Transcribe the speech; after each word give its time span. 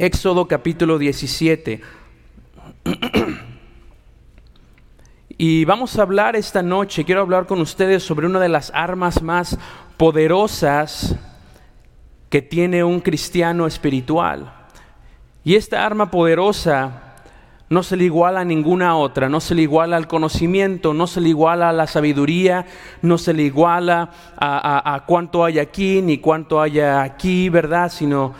Éxodo 0.00 0.46
capítulo 0.46 0.96
17. 0.96 1.80
Y 5.40 5.64
vamos 5.64 5.98
a 5.98 6.02
hablar 6.02 6.34
esta 6.34 6.62
noche, 6.62 7.04
quiero 7.04 7.20
hablar 7.20 7.46
con 7.46 7.60
ustedes 7.60 8.02
sobre 8.02 8.26
una 8.26 8.40
de 8.40 8.48
las 8.48 8.72
armas 8.74 9.22
más 9.22 9.56
poderosas 9.96 11.14
que 12.28 12.42
tiene 12.42 12.82
un 12.82 13.00
cristiano 13.00 13.66
espiritual. 13.66 14.52
Y 15.44 15.54
esta 15.54 15.86
arma 15.86 16.10
poderosa 16.10 17.14
no 17.68 17.84
se 17.84 17.96
le 17.96 18.04
iguala 18.04 18.40
a 18.40 18.44
ninguna 18.44 18.96
otra, 18.96 19.28
no 19.28 19.38
se 19.40 19.54
le 19.54 19.62
iguala 19.62 19.96
al 19.96 20.08
conocimiento, 20.08 20.92
no 20.92 21.06
se 21.06 21.20
le 21.20 21.28
iguala 21.28 21.68
a 21.68 21.72
la 21.72 21.86
sabiduría, 21.86 22.66
no 23.02 23.16
se 23.16 23.32
le 23.32 23.44
iguala 23.44 24.10
a, 24.36 25.04
cuánto 25.06 25.44
hay 25.44 25.60
aquí 25.60 26.02
ni 26.02 26.18
cuánto 26.18 26.60
haya 26.60 27.02
aquí, 27.02 27.48
¿verdad? 27.48 27.92
Sino 27.92 28.34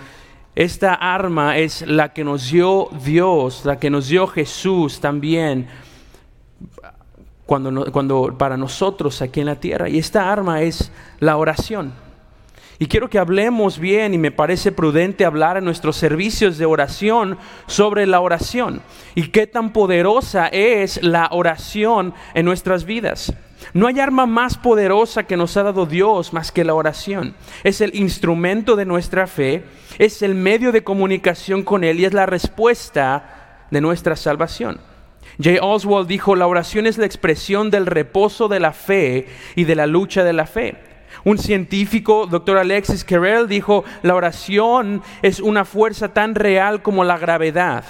esta 0.58 0.94
arma 0.94 1.56
es 1.56 1.82
la 1.86 2.12
que 2.12 2.24
nos 2.24 2.50
dio 2.50 2.88
Dios, 3.04 3.64
la 3.64 3.78
que 3.78 3.90
nos 3.90 4.08
dio 4.08 4.26
Jesús 4.26 4.98
también 4.98 5.68
cuando, 7.46 7.92
cuando 7.92 8.34
para 8.36 8.56
nosotros 8.56 9.22
aquí 9.22 9.38
en 9.38 9.46
la 9.46 9.60
tierra. 9.60 9.88
Y 9.88 9.98
esta 9.98 10.32
arma 10.32 10.62
es 10.62 10.90
la 11.20 11.36
oración. 11.36 11.92
Y 12.80 12.86
quiero 12.86 13.08
que 13.08 13.20
hablemos 13.20 13.78
bien 13.78 14.14
y 14.14 14.18
me 14.18 14.32
parece 14.32 14.72
prudente 14.72 15.24
hablar 15.24 15.58
en 15.58 15.64
nuestros 15.64 15.94
servicios 15.94 16.58
de 16.58 16.66
oración 16.66 17.38
sobre 17.68 18.04
la 18.08 18.18
oración 18.18 18.82
y 19.14 19.28
qué 19.28 19.46
tan 19.46 19.72
poderosa 19.72 20.48
es 20.48 21.00
la 21.04 21.28
oración 21.30 22.14
en 22.34 22.44
nuestras 22.44 22.84
vidas. 22.84 23.32
No 23.74 23.86
hay 23.86 24.00
arma 24.00 24.26
más 24.26 24.56
poderosa 24.56 25.24
que 25.24 25.36
nos 25.36 25.56
ha 25.56 25.62
dado 25.62 25.86
Dios 25.86 26.32
más 26.32 26.52
que 26.52 26.64
la 26.64 26.74
oración. 26.74 27.34
Es 27.64 27.80
el 27.80 27.94
instrumento 27.94 28.76
de 28.76 28.84
nuestra 28.84 29.26
fe, 29.26 29.64
es 29.98 30.22
el 30.22 30.34
medio 30.34 30.72
de 30.72 30.84
comunicación 30.84 31.62
con 31.62 31.84
Él 31.84 32.00
y 32.00 32.04
es 32.04 32.14
la 32.14 32.26
respuesta 32.26 33.66
de 33.70 33.80
nuestra 33.80 34.16
salvación. 34.16 34.80
J. 35.42 35.62
Oswald 35.62 36.08
dijo, 36.08 36.34
la 36.34 36.46
oración 36.46 36.86
es 36.86 36.98
la 36.98 37.06
expresión 37.06 37.70
del 37.70 37.86
reposo 37.86 38.48
de 38.48 38.60
la 38.60 38.72
fe 38.72 39.26
y 39.54 39.64
de 39.64 39.76
la 39.76 39.86
lucha 39.86 40.24
de 40.24 40.32
la 40.32 40.46
fe. 40.46 40.76
Un 41.24 41.38
científico, 41.38 42.26
doctor 42.26 42.58
Alexis 42.58 43.04
Carrel, 43.04 43.48
dijo, 43.48 43.84
la 44.02 44.14
oración 44.14 45.02
es 45.22 45.40
una 45.40 45.64
fuerza 45.64 46.08
tan 46.08 46.34
real 46.34 46.82
como 46.82 47.04
la 47.04 47.18
gravedad. 47.18 47.84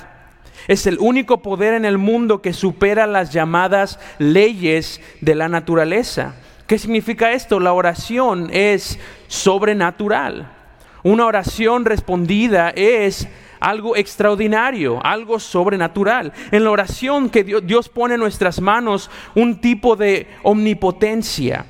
Es 0.67 0.87
el 0.87 0.99
único 0.99 1.43
poder 1.43 1.75
en 1.75 1.85
el 1.85 1.99
mundo 1.99 2.43
que 2.43 2.53
supera 2.53 3.07
las 3.07 3.33
llamadas 3.33 3.99
leyes 4.19 5.01
de 5.21 5.35
la 5.35 5.49
naturaleza. 5.49 6.35
¿Qué 6.67 6.79
significa 6.79 7.33
esto? 7.33 7.61
La 7.61 7.73
oración 7.73 8.51
es 8.53 8.99
sobrenatural. 9.29 10.53
Una 11.03 11.27
oración 11.27 11.85
respondida 11.85 12.71
es 12.71 13.29
algo 13.61 13.97
extraordinario, 13.97 15.01
algo 15.05 15.41
sobrenatural. 15.41 16.33
En 16.51 16.65
la 16.65 16.71
oración 16.71 17.31
que 17.31 17.45
Dios 17.45 17.89
pone 17.89 18.15
en 18.15 18.21
nuestras 18.21 18.61
manos 18.61 19.11
un 19.35 19.61
tipo 19.61 19.97
de 19.97 20.27
omnipotencia 20.43 21.65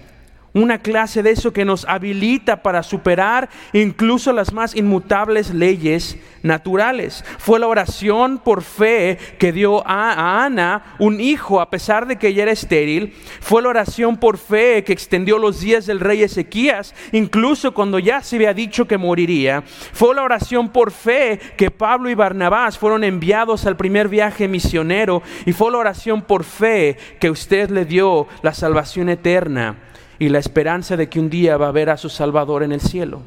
una 0.55 0.79
clase 0.79 1.23
de 1.23 1.31
eso 1.31 1.53
que 1.53 1.65
nos 1.65 1.85
habilita 1.85 2.63
para 2.63 2.83
superar 2.83 3.49
incluso 3.73 4.33
las 4.33 4.53
más 4.53 4.75
inmutables 4.75 5.53
leyes 5.53 6.19
naturales. 6.43 7.25
Fue 7.39 7.59
la 7.59 7.67
oración 7.67 8.39
por 8.39 8.63
fe 8.63 9.19
que 9.39 9.53
dio 9.53 9.87
a, 9.87 10.45
Ana 10.45 10.97
un 10.99 11.21
hijo 11.21 11.61
a 11.61 11.71
pesar 11.71 12.07
de 12.07 12.17
que 12.17 12.29
ella 12.29 12.45
era 12.45 12.53
estéril. 12.53 13.15
Fue 13.41 13.63
la 13.63 13.69
oración 13.69 14.17
por 14.17 14.39
fe 14.39 14.85
que 14.85 14.93
extendió 14.93 15.39
los 15.39 15.61
días 15.61 15.87
del 15.87 16.01
rey 16.01 16.23
Ezequías, 16.23 16.95
incluso 17.13 17.75
cuando 17.75 17.99
ya 17.99 18.23
se 18.23 18.37
había 18.37 18.55
dicho 18.55 18.87
que 18.87 18.99
moriría. 18.99 19.63
Fue 19.93 20.15
la 20.15 20.23
oración 20.23 20.71
por 20.71 20.91
fe 20.91 21.39
que 21.57 21.71
Pablo 21.71 22.11
y 22.11 22.15
Barnabás 22.15 22.79
fueron 22.79 23.05
enviados 23.05 23.67
al 23.67 23.77
primer 23.77 24.09
viaje 24.09 24.49
misionero. 24.49 25.23
Y 25.47 25.53
fue 25.53 25.71
la 25.71 25.79
oración 25.79 26.23
por 26.23 26.45
fe 26.45 26.97
que 27.21 27.31
usted 27.31 27.71
le 27.71 27.85
dio 27.85 28.27
la 28.43 28.55
salvación 28.55 29.09
eterna 29.09 29.77
y 30.19 30.29
la 30.29 30.39
esperanza 30.39 30.97
de 30.97 31.09
que 31.09 31.21
un 31.21 31.31
día 31.31 31.57
va 31.57 31.69
a 31.69 31.73
ver 31.73 31.91
a 31.91 31.97
su 31.97 32.09
Salvador 32.09 32.63
en 32.63 32.73
el 32.73 32.81
cielo. 32.81 33.23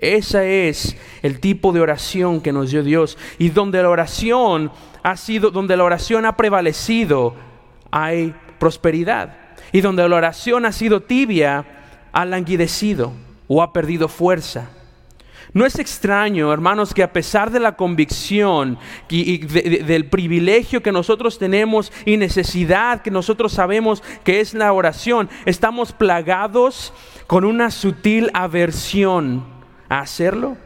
Ese 0.00 0.68
es 0.68 0.96
el 1.22 1.40
tipo 1.40 1.72
de 1.72 1.80
oración 1.80 2.40
que 2.40 2.52
nos 2.52 2.70
dio 2.70 2.82
Dios 2.82 3.18
y 3.38 3.48
donde 3.48 3.82
la 3.82 3.90
oración 3.90 4.70
ha 5.02 5.16
sido 5.16 5.50
donde 5.50 5.76
la 5.76 5.84
oración 5.84 6.24
ha 6.24 6.36
prevalecido 6.36 7.34
hay 7.90 8.34
prosperidad 8.58 9.36
y 9.72 9.80
donde 9.80 10.08
la 10.08 10.16
oración 10.16 10.66
ha 10.66 10.72
sido 10.72 11.02
tibia 11.02 11.64
ha 12.12 12.24
languidecido 12.24 13.12
o 13.48 13.62
ha 13.62 13.72
perdido 13.72 14.08
fuerza. 14.08 14.70
No 15.52 15.64
es 15.64 15.78
extraño, 15.78 16.52
hermanos, 16.52 16.92
que 16.92 17.02
a 17.02 17.12
pesar 17.12 17.50
de 17.50 17.60
la 17.60 17.76
convicción 17.76 18.78
y, 19.08 19.38
del 19.38 20.06
privilegio 20.06 20.82
que 20.82 20.92
nosotros 20.92 21.38
tenemos 21.38 21.92
y 22.04 22.16
necesidad 22.16 23.02
que 23.02 23.10
nosotros 23.10 23.52
sabemos 23.52 24.02
que 24.24 24.40
es 24.40 24.54
la 24.54 24.72
oración, 24.72 25.28
estamos 25.46 25.92
plagados 25.92 26.92
con 27.26 27.44
una 27.44 27.70
sutil 27.70 28.30
aversión 28.34 29.44
a 29.88 30.00
hacerlo. 30.00 30.56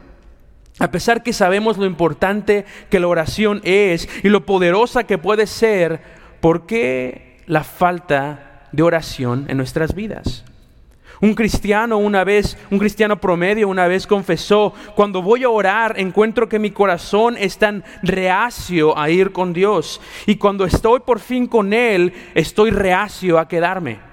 A 0.79 0.91
pesar 0.91 1.23
que 1.23 1.33
sabemos 1.33 1.77
lo 1.77 1.85
importante 1.85 2.65
que 2.89 2.99
la 2.99 3.07
oración 3.07 3.61
es 3.63 4.09
y 4.23 4.29
lo 4.29 4.45
poderosa 4.45 5.03
que 5.03 5.17
puede 5.17 5.47
ser, 5.47 6.01
¿por 6.41 6.65
qué 6.65 7.41
la 7.45 7.63
falta 7.63 8.67
de 8.71 8.83
oración 8.83 9.45
en 9.47 9.57
nuestras 9.57 9.93
vidas? 9.93 10.43
Un 11.23 11.35
cristiano 11.35 11.99
una 11.99 12.25
vez, 12.25 12.57
un 12.69 12.77
cristiano 12.77 13.15
promedio 13.15 13.69
una 13.69 13.87
vez 13.87 14.05
confesó, 14.05 14.73
cuando 14.93 15.21
voy 15.21 15.45
a 15.45 15.49
orar 15.49 15.97
encuentro 15.97 16.49
que 16.49 16.59
mi 16.59 16.71
corazón 16.71 17.37
es 17.37 17.57
tan 17.57 17.85
reacio 18.01 18.97
a 18.97 19.09
ir 19.09 19.31
con 19.31 19.53
Dios 19.53 20.01
y 20.25 20.35
cuando 20.35 20.65
estoy 20.65 20.99
por 20.99 21.21
fin 21.21 21.47
con 21.47 21.71
Él 21.71 22.11
estoy 22.35 22.71
reacio 22.71 23.39
a 23.39 23.47
quedarme. 23.47 24.12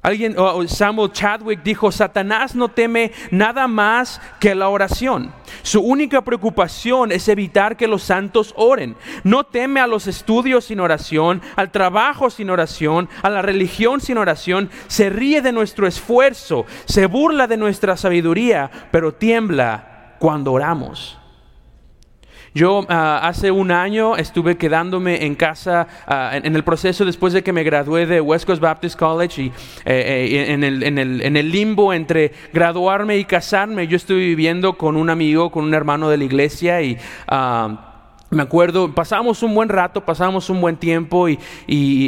Alguien, 0.00 0.36
Samuel 0.68 1.12
Chadwick 1.12 1.62
dijo, 1.62 1.90
Satanás 1.90 2.54
no 2.54 2.68
teme 2.68 3.12
nada 3.30 3.66
más 3.66 4.20
que 4.38 4.54
la 4.54 4.68
oración. 4.68 5.32
Su 5.62 5.80
única 5.80 6.22
preocupación 6.22 7.10
es 7.10 7.28
evitar 7.28 7.76
que 7.76 7.88
los 7.88 8.04
santos 8.04 8.54
oren. 8.56 8.96
No 9.24 9.44
teme 9.44 9.80
a 9.80 9.86
los 9.88 10.06
estudios 10.06 10.66
sin 10.66 10.80
oración, 10.80 11.42
al 11.56 11.72
trabajo 11.72 12.30
sin 12.30 12.48
oración, 12.50 13.08
a 13.22 13.30
la 13.30 13.42
religión 13.42 14.00
sin 14.00 14.18
oración. 14.18 14.70
Se 14.86 15.10
ríe 15.10 15.42
de 15.42 15.52
nuestro 15.52 15.86
esfuerzo, 15.86 16.64
se 16.84 17.06
burla 17.06 17.48
de 17.48 17.56
nuestra 17.56 17.96
sabiduría, 17.96 18.70
pero 18.92 19.14
tiembla 19.14 20.14
cuando 20.20 20.52
oramos. 20.52 21.17
Yo 22.58 22.84
ah, 22.88 23.20
hace 23.22 23.52
un 23.52 23.70
año 23.70 24.16
estuve 24.16 24.56
quedándome 24.56 25.24
en 25.24 25.36
casa 25.36 25.86
ah, 26.08 26.32
en, 26.34 26.56
el 26.56 26.64
proceso 26.64 27.04
después 27.04 27.32
de 27.32 27.44
que 27.44 27.52
me 27.52 27.62
gradué 27.62 28.04
de 28.04 28.20
West 28.20 28.46
Coast 28.46 28.60
Baptist 28.60 28.98
College 28.98 29.42
y 29.42 29.46
eh, 29.46 29.52
eh, 29.84 30.52
en, 30.52 30.64
el, 30.64 30.82
en, 30.82 30.98
el, 30.98 31.22
en, 31.22 31.36
el, 31.36 31.52
limbo 31.52 31.92
entre 31.92 32.32
graduarme 32.52 33.16
y 33.16 33.24
casarme, 33.24 33.86
yo 33.86 33.94
estuve 33.94 34.18
viviendo 34.18 34.72
con 34.72 34.96
un 34.96 35.08
amigo, 35.08 35.52
con 35.52 35.66
un 35.66 35.72
hermano 35.72 36.10
de 36.10 36.16
la 36.16 36.24
iglesia 36.24 36.82
y... 36.82 36.98
Ah, 37.28 37.84
me 38.30 38.42
acuerdo, 38.42 38.94
pasamos 38.94 39.42
un 39.42 39.54
buen 39.54 39.70
rato, 39.70 40.04
pasamos 40.04 40.50
un 40.50 40.60
buen 40.60 40.76
tiempo 40.76 41.28
y, 41.30 41.38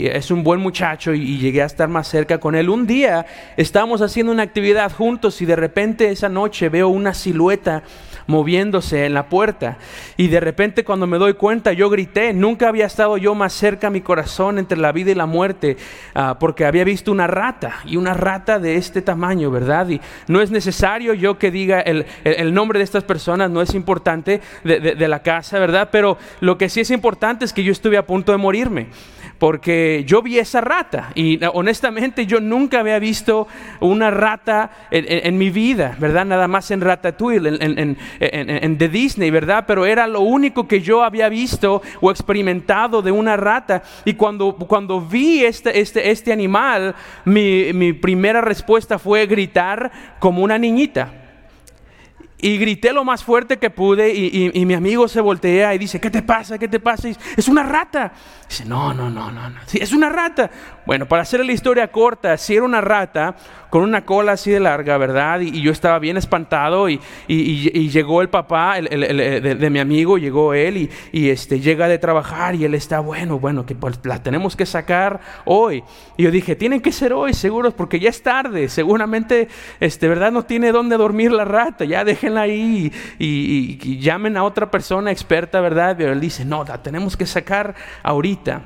es 0.06 0.31
un 0.31 0.44
buen 0.44 0.60
muchacho 0.60 1.14
y, 1.14 1.38
llegué 1.38 1.62
a 1.62 1.66
estar 1.66 1.88
más 1.88 2.08
cerca 2.08 2.38
con 2.38 2.54
él. 2.54 2.69
Un 2.69 2.86
día 2.86 3.25
estábamos 3.56 4.03
haciendo 4.03 4.31
una 4.31 4.42
actividad 4.42 4.92
juntos 4.92 5.41
y 5.41 5.47
de 5.47 5.56
repente 5.56 6.10
esa 6.10 6.28
noche 6.28 6.69
veo 6.69 6.88
una 6.88 7.14
silueta 7.14 7.82
moviéndose 8.26 9.06
en 9.06 9.14
la 9.14 9.28
puerta. 9.28 9.78
Y 10.19 10.28
de 10.28 10.41
repente 10.41 10.84
cuando 10.84 11.06
me 11.06 11.16
doy 11.16 11.34
cuenta, 11.34 11.72
yo 11.72 11.88
grité, 11.88 12.34
nunca 12.34 12.69
había 12.69 12.84
estado 12.84 13.16
yo 13.16 13.34
más 13.34 13.54
cerca 13.54 13.87
a 13.87 13.91
mi 13.91 14.02
corazón 14.02 14.58
entre 14.58 14.78
la 14.78 14.92
vida 14.92 15.10
y 15.10 15.14
la 15.14 15.26
muerte, 15.26 15.78
ah, 16.14 16.37
porque 16.38 16.66
había 16.66 16.84
visto 16.84 17.10
una 17.10 17.26
rata, 17.26 17.81
y 17.87 17.97
una 17.97 18.12
rata 18.12 18.58
de 18.58 18.76
este 18.76 19.00
tamaño, 19.00 19.50
¿verdad? 19.50 19.88
Y 19.88 20.00
no 20.28 20.42
es 20.42 20.50
necesario 20.50 21.14
yo 21.14 21.38
que 21.38 21.50
diga 21.50 21.81
el, 21.81 22.04
nombre 22.54 22.78
de 22.78 22.84
estas 22.84 23.04
personas, 23.04 23.50
no 23.50 23.62
es 23.62 23.75
importante 23.75 24.41
de, 24.64 24.81
de 24.81 25.08
la 25.08 25.22
casa, 25.22 25.58
¿verdad? 25.58 25.88
Pero 25.90 26.09
lo 26.40 26.58
que 26.58 26.68
sí 26.68 26.80
es 26.80 26.90
importante 26.90 27.44
es 27.44 27.52
que 27.52 27.64
yo 27.64 27.72
estuve 27.72 27.96
a 27.96 28.06
punto 28.06 28.32
de 28.32 28.38
morirme 28.38 28.88
porque 29.40 30.04
yo 30.06 30.22
vi 30.22 30.38
esa 30.38 30.60
rata 30.60 31.12
y 31.14 31.40
honestamente 31.54 32.26
yo 32.26 32.40
nunca 32.40 32.80
había 32.80 32.98
visto 32.98 33.48
una 33.80 34.10
rata 34.10 34.70
en, 34.90 35.38
mi 35.38 35.48
vida, 35.48 35.96
¿verdad? 35.98 36.26
Nada 36.26 36.46
más 36.46 36.70
en 36.70 36.82
Ratatouille, 36.82 37.48
en, 37.58 37.96
en, 38.20 38.78
de 38.78 38.88
Disney, 38.90 39.30
¿verdad? 39.30 39.64
Pero 39.66 39.86
era 39.86 40.06
lo 40.06 40.20
único 40.20 40.68
que 40.68 40.82
yo 40.82 41.02
había 41.02 41.30
visto 41.30 41.80
o 42.02 42.10
experimentado 42.10 43.00
de 43.00 43.12
una 43.12 43.38
rata. 43.38 43.82
Y 44.04 44.12
cuando, 44.12 44.54
cuando 44.54 45.00
vi 45.00 45.42
este, 45.42 45.80
este, 45.80 46.10
este 46.10 46.32
animal, 46.32 46.94
mi 47.24 47.94
primera 47.94 48.42
respuesta 48.42 48.98
fue 48.98 49.26
gritar 49.26 49.90
como 50.18 50.42
una 50.42 50.58
niñita. 50.58 51.19
Y 52.42 52.58
grité 52.58 52.92
lo 52.92 53.04
más 53.04 53.22
fuerte 53.22 53.58
que 53.58 53.70
pude 53.70 54.14
y, 54.14 54.64
mi 54.64 54.75
amigo 54.75 55.08
se 55.08 55.20
voltea 55.20 55.75
y 55.75 55.78
dice, 55.78 56.00
¿qué 56.00 56.10
te 56.10 56.22
pasa? 56.22 56.58
¿Qué 56.58 56.69
te 56.69 56.81
pasa? 56.81 57.08
es 57.08 57.48
una 57.48 57.62
rata. 57.62 58.12
Dice, 58.48 58.64
no, 58.64 58.94
no, 58.94 59.10
no, 59.10 59.31
no, 59.31 59.50
no. 59.50 59.60
Sí, 59.66 59.78
es 59.81 59.92
una 59.92 60.08
rata. 60.08 60.50
Bueno, 60.87 61.06
para 61.06 61.23
hacer 61.23 61.44
la 61.44 61.53
historia 61.53 61.88
corta, 61.88 62.37
si 62.37 62.56
era 62.56 62.65
una 62.65 62.81
rata 62.81 63.37
con 63.71 63.82
una 63.82 64.05
cola 64.05 64.32
así 64.32 64.50
de 64.50 64.61
larga, 64.61 64.99
¿verdad? 64.99 65.41
Y, 65.41 65.61
yo 65.62 65.71
estaba 65.71 65.99
bien 65.99 66.17
espantado 66.17 66.88
y, 66.88 67.00
llegó 67.29 68.23
el 68.23 68.29
papá 68.29 68.81
de, 68.81 69.71
mi 69.71 69.79
amigo, 69.79 70.19
llegó 70.19 70.55
él 70.55 70.91
y, 71.12 71.29
este, 71.31 71.61
llega 71.61 71.87
de 71.88 71.99
trabajar 71.99 72.55
y 72.55 72.65
él 72.65 72.75
está, 72.75 73.00
bueno, 73.00 73.38
bueno, 73.38 73.65
que 73.65 73.75
pues 73.75 74.00
la 74.05 74.23
tenemos 74.23 74.56
que 74.56 74.67
sacar 74.67 75.21
hoy. 75.44 75.85
Y 76.17 76.25
yo 76.25 76.31
dije, 76.31 76.56
tienen 76.56 76.81
que 76.81 76.93
ser 76.93 77.12
hoy, 77.12 77.35
seguros, 77.35 77.75
porque 77.75 78.00
ya 78.00 78.11
es 78.11 78.23
tarde. 78.23 78.69
Seguramente, 78.69 79.49
este, 79.79 80.09
¿verdad? 80.09 80.32
No 80.32 80.44
tiene 80.44 80.73
dónde 80.73 80.97
dormir 80.97 81.31
la 81.31 81.44
rata. 81.44 81.85
Ya 81.85 82.05
déjenla 82.05 82.43
ahí 82.43 82.93
y, 83.19 83.99
llamen 84.00 84.37
a 84.37 84.44
otra 84.44 84.71
persona 84.71 85.12
experta, 85.12 85.61
¿verdad? 85.61 85.94
Pero 85.97 86.12
él 86.12 86.21
dice, 86.21 86.44
no, 86.44 86.65
la 86.65 86.82
tenemos 86.82 87.17
que 87.17 87.27
sacar 87.27 87.75
ahorita. 88.03 88.62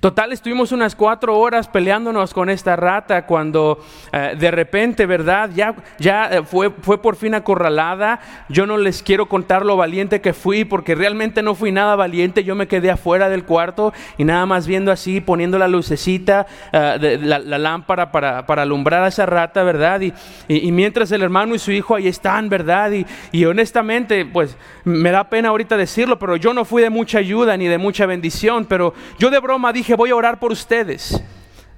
Total, 0.00 0.32
estuvimos 0.32 0.72
unas 0.72 0.96
cuatro 0.96 1.38
horas 1.38 1.68
peleándonos 1.68 2.34
con 2.34 2.50
esta 2.50 2.76
rata 2.76 3.26
cuando 3.26 3.84
eh, 4.12 4.34
de 4.38 4.50
repente, 4.50 5.06
¿verdad? 5.06 5.50
Ya, 5.54 5.74
ya 5.98 6.26
eh, 6.26 6.42
fue, 6.42 6.70
fue 6.70 7.00
por 7.00 7.16
fin 7.16 7.34
acorralada. 7.34 8.20
Yo 8.48 8.66
no 8.66 8.76
les 8.76 9.02
quiero 9.02 9.26
contar 9.26 9.64
lo 9.64 9.76
valiente 9.76 10.20
que 10.20 10.32
fui 10.32 10.64
porque 10.64 10.94
realmente 10.94 11.42
no 11.42 11.54
fui 11.54 11.72
nada 11.72 11.96
valiente. 11.96 12.44
Yo 12.44 12.54
me 12.54 12.68
quedé 12.68 12.90
afuera 12.90 13.28
del 13.28 13.44
cuarto 13.44 13.92
y 14.18 14.24
nada 14.24 14.46
más 14.46 14.66
viendo 14.66 14.92
así, 14.92 15.20
poniendo 15.20 15.58
la 15.58 15.68
lucecita, 15.68 16.46
eh, 16.72 16.98
de, 17.00 17.18
la, 17.18 17.38
lámpara 17.38 18.10
para, 18.10 18.46
para, 18.46 18.62
alumbrar 18.62 19.04
a 19.04 19.08
esa 19.08 19.26
rata, 19.26 19.62
¿verdad? 19.62 20.00
Y, 20.00 20.12
y, 20.48 20.72
mientras 20.72 21.12
el 21.12 21.22
hermano 21.22 21.54
y 21.54 21.58
su 21.58 21.72
hijo 21.72 21.94
ahí 21.94 22.08
están, 22.08 22.48
¿verdad? 22.48 22.90
Y, 22.92 23.06
y 23.30 23.44
honestamente, 23.44 24.24
pues 24.24 24.56
me 24.84 25.10
da 25.10 25.28
pena 25.28 25.50
ahorita 25.50 25.76
decirlo, 25.76 26.18
pero 26.18 26.36
yo 26.36 26.52
no 26.54 26.64
fui 26.64 26.82
de 26.82 26.90
mucha 26.90 27.18
ayuda 27.18 27.56
ni 27.56 27.66
de 27.66 27.78
mucha 27.78 28.06
bendición, 28.06 28.64
pero 28.64 28.94
yo 29.18 29.30
de 29.30 29.38
broma 29.38 29.71
dije, 29.72 29.94
voy 29.94 30.10
a 30.10 30.16
orar 30.16 30.38
por 30.38 30.52
ustedes. 30.52 31.22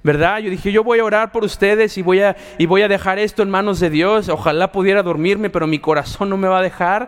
¿Verdad? 0.03 0.37
Yo 0.37 0.51
dije, 0.51 0.71
yo 0.71 0.83
voy 0.83 0.99
a 0.99 1.03
orar 1.03 1.31
por 1.31 1.43
ustedes 1.43 1.97
y 1.97 2.03
voy 2.03 2.21
a, 2.21 2.35
y 2.59 2.67
voy 2.67 2.83
a 2.83 2.87
dejar 2.87 3.17
esto 3.17 3.41
en 3.41 3.49
manos 3.49 3.79
de 3.79 3.89
Dios. 3.89 4.29
Ojalá 4.29 4.71
pudiera 4.71 5.01
dormirme, 5.01 5.49
pero 5.49 5.65
mi 5.65 5.79
corazón 5.79 6.29
no 6.29 6.37
me 6.37 6.47
va 6.47 6.59
a 6.59 6.61
dejar. 6.61 7.07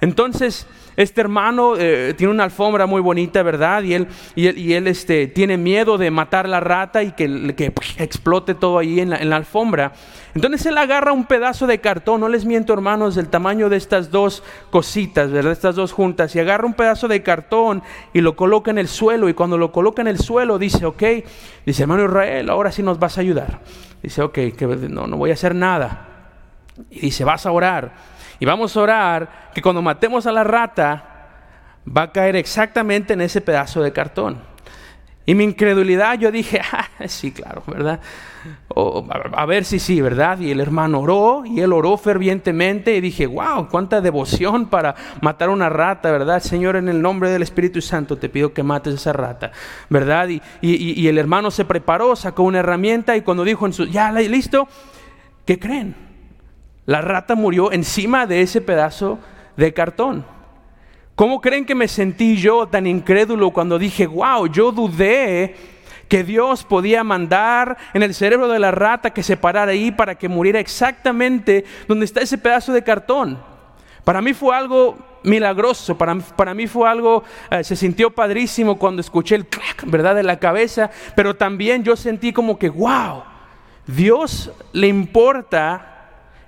Entonces, 0.00 0.66
este 0.96 1.20
hermano 1.20 1.76
eh, 1.76 2.14
tiene 2.16 2.32
una 2.32 2.44
alfombra 2.44 2.86
muy 2.86 3.00
bonita, 3.00 3.42
¿verdad? 3.42 3.82
Y 3.82 3.94
él, 3.94 4.08
y 4.34 4.72
él, 4.72 4.88
este, 4.88 5.28
tiene 5.28 5.56
miedo 5.56 5.98
de 5.98 6.10
matar 6.10 6.48
la 6.48 6.58
rata 6.58 7.02
y 7.02 7.12
que, 7.12 7.54
que 7.54 7.72
explote 8.02 8.54
todo 8.54 8.78
ahí 8.78 8.98
en 8.98 9.10
la, 9.10 9.36
alfombra. 9.36 9.92
Entonces 10.34 10.66
él 10.66 10.78
agarra 10.78 11.12
un 11.12 11.24
pedazo 11.24 11.66
de 11.66 11.80
cartón, 11.80 12.20
no 12.20 12.28
les 12.28 12.44
miento 12.44 12.72
hermanos, 12.72 13.14
del 13.14 13.28
tamaño 13.28 13.68
de 13.68 13.76
estas 13.76 14.10
dos 14.10 14.42
cositas, 14.70 15.30
¿verdad? 15.30 15.52
Estas 15.52 15.74
dos 15.74 15.92
juntas, 15.92 16.34
y 16.36 16.40
agarra 16.40 16.66
un 16.66 16.74
pedazo 16.74 17.08
de 17.08 17.22
cartón 17.22 17.82
y 18.12 18.20
lo 18.20 18.36
coloca 18.36 18.70
en 18.70 18.78
el 18.78 18.88
suelo. 18.88 19.28
Y 19.28 19.34
cuando 19.34 19.58
lo 19.58 19.72
coloca 19.72 20.02
en 20.02 20.08
el 20.08 20.18
suelo, 20.18 20.58
dice, 20.58 20.84
ok, 20.86 21.02
dice 21.64 21.82
hermano 21.82 22.04
Israel, 22.04 22.50
ahora 22.50 22.72
sí 22.72 22.82
nos 22.82 22.98
vas 22.98 23.18
a 23.18 23.22
ayudar. 23.22 23.60
Dice, 24.02 24.22
ok, 24.22 24.32
que 24.32 24.88
no, 24.88 25.06
no 25.06 25.16
voy 25.16 25.30
a 25.30 25.34
hacer 25.34 25.54
nada. 25.54 26.06
Y 26.90 27.00
dice, 27.00 27.24
vas 27.24 27.46
a 27.46 27.50
orar. 27.50 27.92
Y 28.38 28.46
vamos 28.46 28.76
a 28.76 28.80
orar 28.80 29.50
que 29.54 29.62
cuando 29.62 29.82
matemos 29.82 30.26
a 30.26 30.32
la 30.32 30.44
rata 30.44 31.04
va 31.96 32.02
a 32.02 32.12
caer 32.12 32.36
exactamente 32.36 33.14
en 33.14 33.20
ese 33.20 33.40
pedazo 33.40 33.82
de 33.82 33.92
cartón. 33.92 34.40
Y 35.28 35.34
mi 35.34 35.44
incredulidad, 35.44 36.18
yo 36.18 36.32
dije, 36.32 36.58
ah, 36.72 36.88
sí, 37.06 37.32
claro, 37.32 37.62
¿verdad? 37.66 38.00
a, 39.34 39.44
ver 39.44 39.66
si 39.66 39.78
sí, 39.78 40.00
¿verdad? 40.00 40.38
Y 40.38 40.50
el 40.50 40.58
hermano 40.58 41.00
oró 41.00 41.42
y 41.44 41.60
él 41.60 41.74
oró 41.74 41.98
fervientemente 41.98 42.96
y 42.96 43.02
dije, 43.02 43.26
wow, 43.26 43.68
cuánta 43.68 44.00
devoción 44.00 44.70
para 44.70 44.94
matar 45.20 45.50
una 45.50 45.68
rata, 45.68 46.10
¿verdad? 46.10 46.40
Señor, 46.40 46.76
en 46.76 46.88
el 46.88 47.02
nombre 47.02 47.28
del 47.28 47.42
Espíritu 47.42 47.82
Santo 47.82 48.16
te 48.16 48.30
pido 48.30 48.54
que 48.54 48.62
mates 48.62 48.94
esa 48.94 49.12
rata, 49.12 49.52
¿verdad? 49.90 50.30
Y, 50.30 50.40
y 50.62 51.08
el 51.08 51.18
hermano 51.18 51.50
se 51.50 51.66
preparó, 51.66 52.16
sacó 52.16 52.44
una 52.44 52.60
herramienta 52.60 53.14
y 53.14 53.20
cuando 53.20 53.44
dijo 53.44 53.66
en 53.66 53.74
su, 53.74 53.84
ya, 53.84 54.10
listo, 54.12 54.66
¿qué 55.44 55.58
creen? 55.58 55.94
La 56.86 57.02
rata 57.02 57.34
murió 57.34 57.70
encima 57.70 58.24
de 58.24 58.40
ese 58.40 58.62
pedazo 58.62 59.18
de 59.58 59.74
cartón. 59.74 60.37
¿Cómo 61.18 61.40
creen 61.40 61.66
que 61.66 61.74
me 61.74 61.88
sentí 61.88 62.36
yo 62.36 62.68
tan 62.68 62.86
incrédulo 62.86 63.50
cuando 63.50 63.76
dije, 63.76 64.06
wow, 64.06 64.46
yo 64.46 64.70
dudé 64.70 65.56
que 66.06 66.22
Dios 66.22 66.62
podía 66.62 67.02
mandar 67.02 67.76
en 67.92 68.04
el 68.04 68.14
cerebro 68.14 68.46
de 68.46 68.60
la 68.60 68.70
rata 68.70 69.10
que 69.10 69.24
se 69.24 69.36
parara 69.36 69.72
ahí 69.72 69.90
para 69.90 70.14
que 70.14 70.28
muriera 70.28 70.60
exactamente 70.60 71.64
donde 71.88 72.04
está 72.04 72.20
ese 72.20 72.38
pedazo 72.38 72.72
de 72.72 72.84
cartón? 72.84 73.36
Para 74.04 74.22
mí 74.22 74.32
fue 74.32 74.54
algo 74.54 74.96
milagroso, 75.24 75.98
para, 75.98 76.14
para 76.14 76.54
mí 76.54 76.68
fue 76.68 76.88
algo, 76.88 77.24
eh, 77.50 77.64
se 77.64 77.74
sintió 77.74 78.10
padrísimo 78.10 78.78
cuando 78.78 79.00
escuché 79.00 79.34
el 79.34 79.48
clac, 79.48 79.82
¿verdad?, 79.86 80.14
de 80.14 80.22
la 80.22 80.38
cabeza, 80.38 80.88
pero 81.16 81.34
también 81.34 81.82
yo 81.82 81.96
sentí 81.96 82.32
como 82.32 82.60
que, 82.60 82.68
wow, 82.68 83.24
Dios 83.88 84.52
le 84.70 84.86
importa 84.86 85.97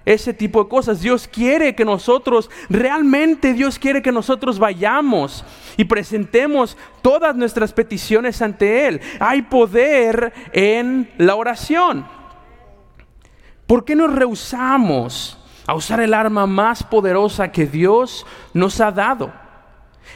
ese 0.05 0.33
tipo 0.33 0.63
de 0.63 0.69
cosas. 0.69 1.01
Dios 1.01 1.29
quiere 1.29 1.75
que 1.75 1.85
nosotros, 1.85 2.51
realmente 2.69 3.53
Dios 3.53 3.79
quiere 3.79 4.03
que 4.03 4.13
nosotros 4.13 4.59
vayamos 4.59 5.45
y 5.77 5.85
presentemos 5.85 6.77
todas 7.03 7.37
nuestras 7.37 7.73
peticiones 7.73 8.41
ante 8.43 8.87
Él. 8.87 9.01
Hay 9.19 9.43
poder 9.43 10.33
en 10.53 11.11
la 11.19 11.35
oración. 11.35 12.07
¿Por 13.67 13.85
qué 13.85 13.95
nos 13.95 14.13
rehusamos 14.13 15.39
a 15.67 15.75
usar 15.75 16.01
el 16.01 16.15
arma 16.15 16.47
más 16.47 16.83
poderosa 16.83 17.53
que 17.53 17.67
Dios 17.67 18.27
nos 18.53 18.81
ha 18.81 18.91
dado? 18.91 19.33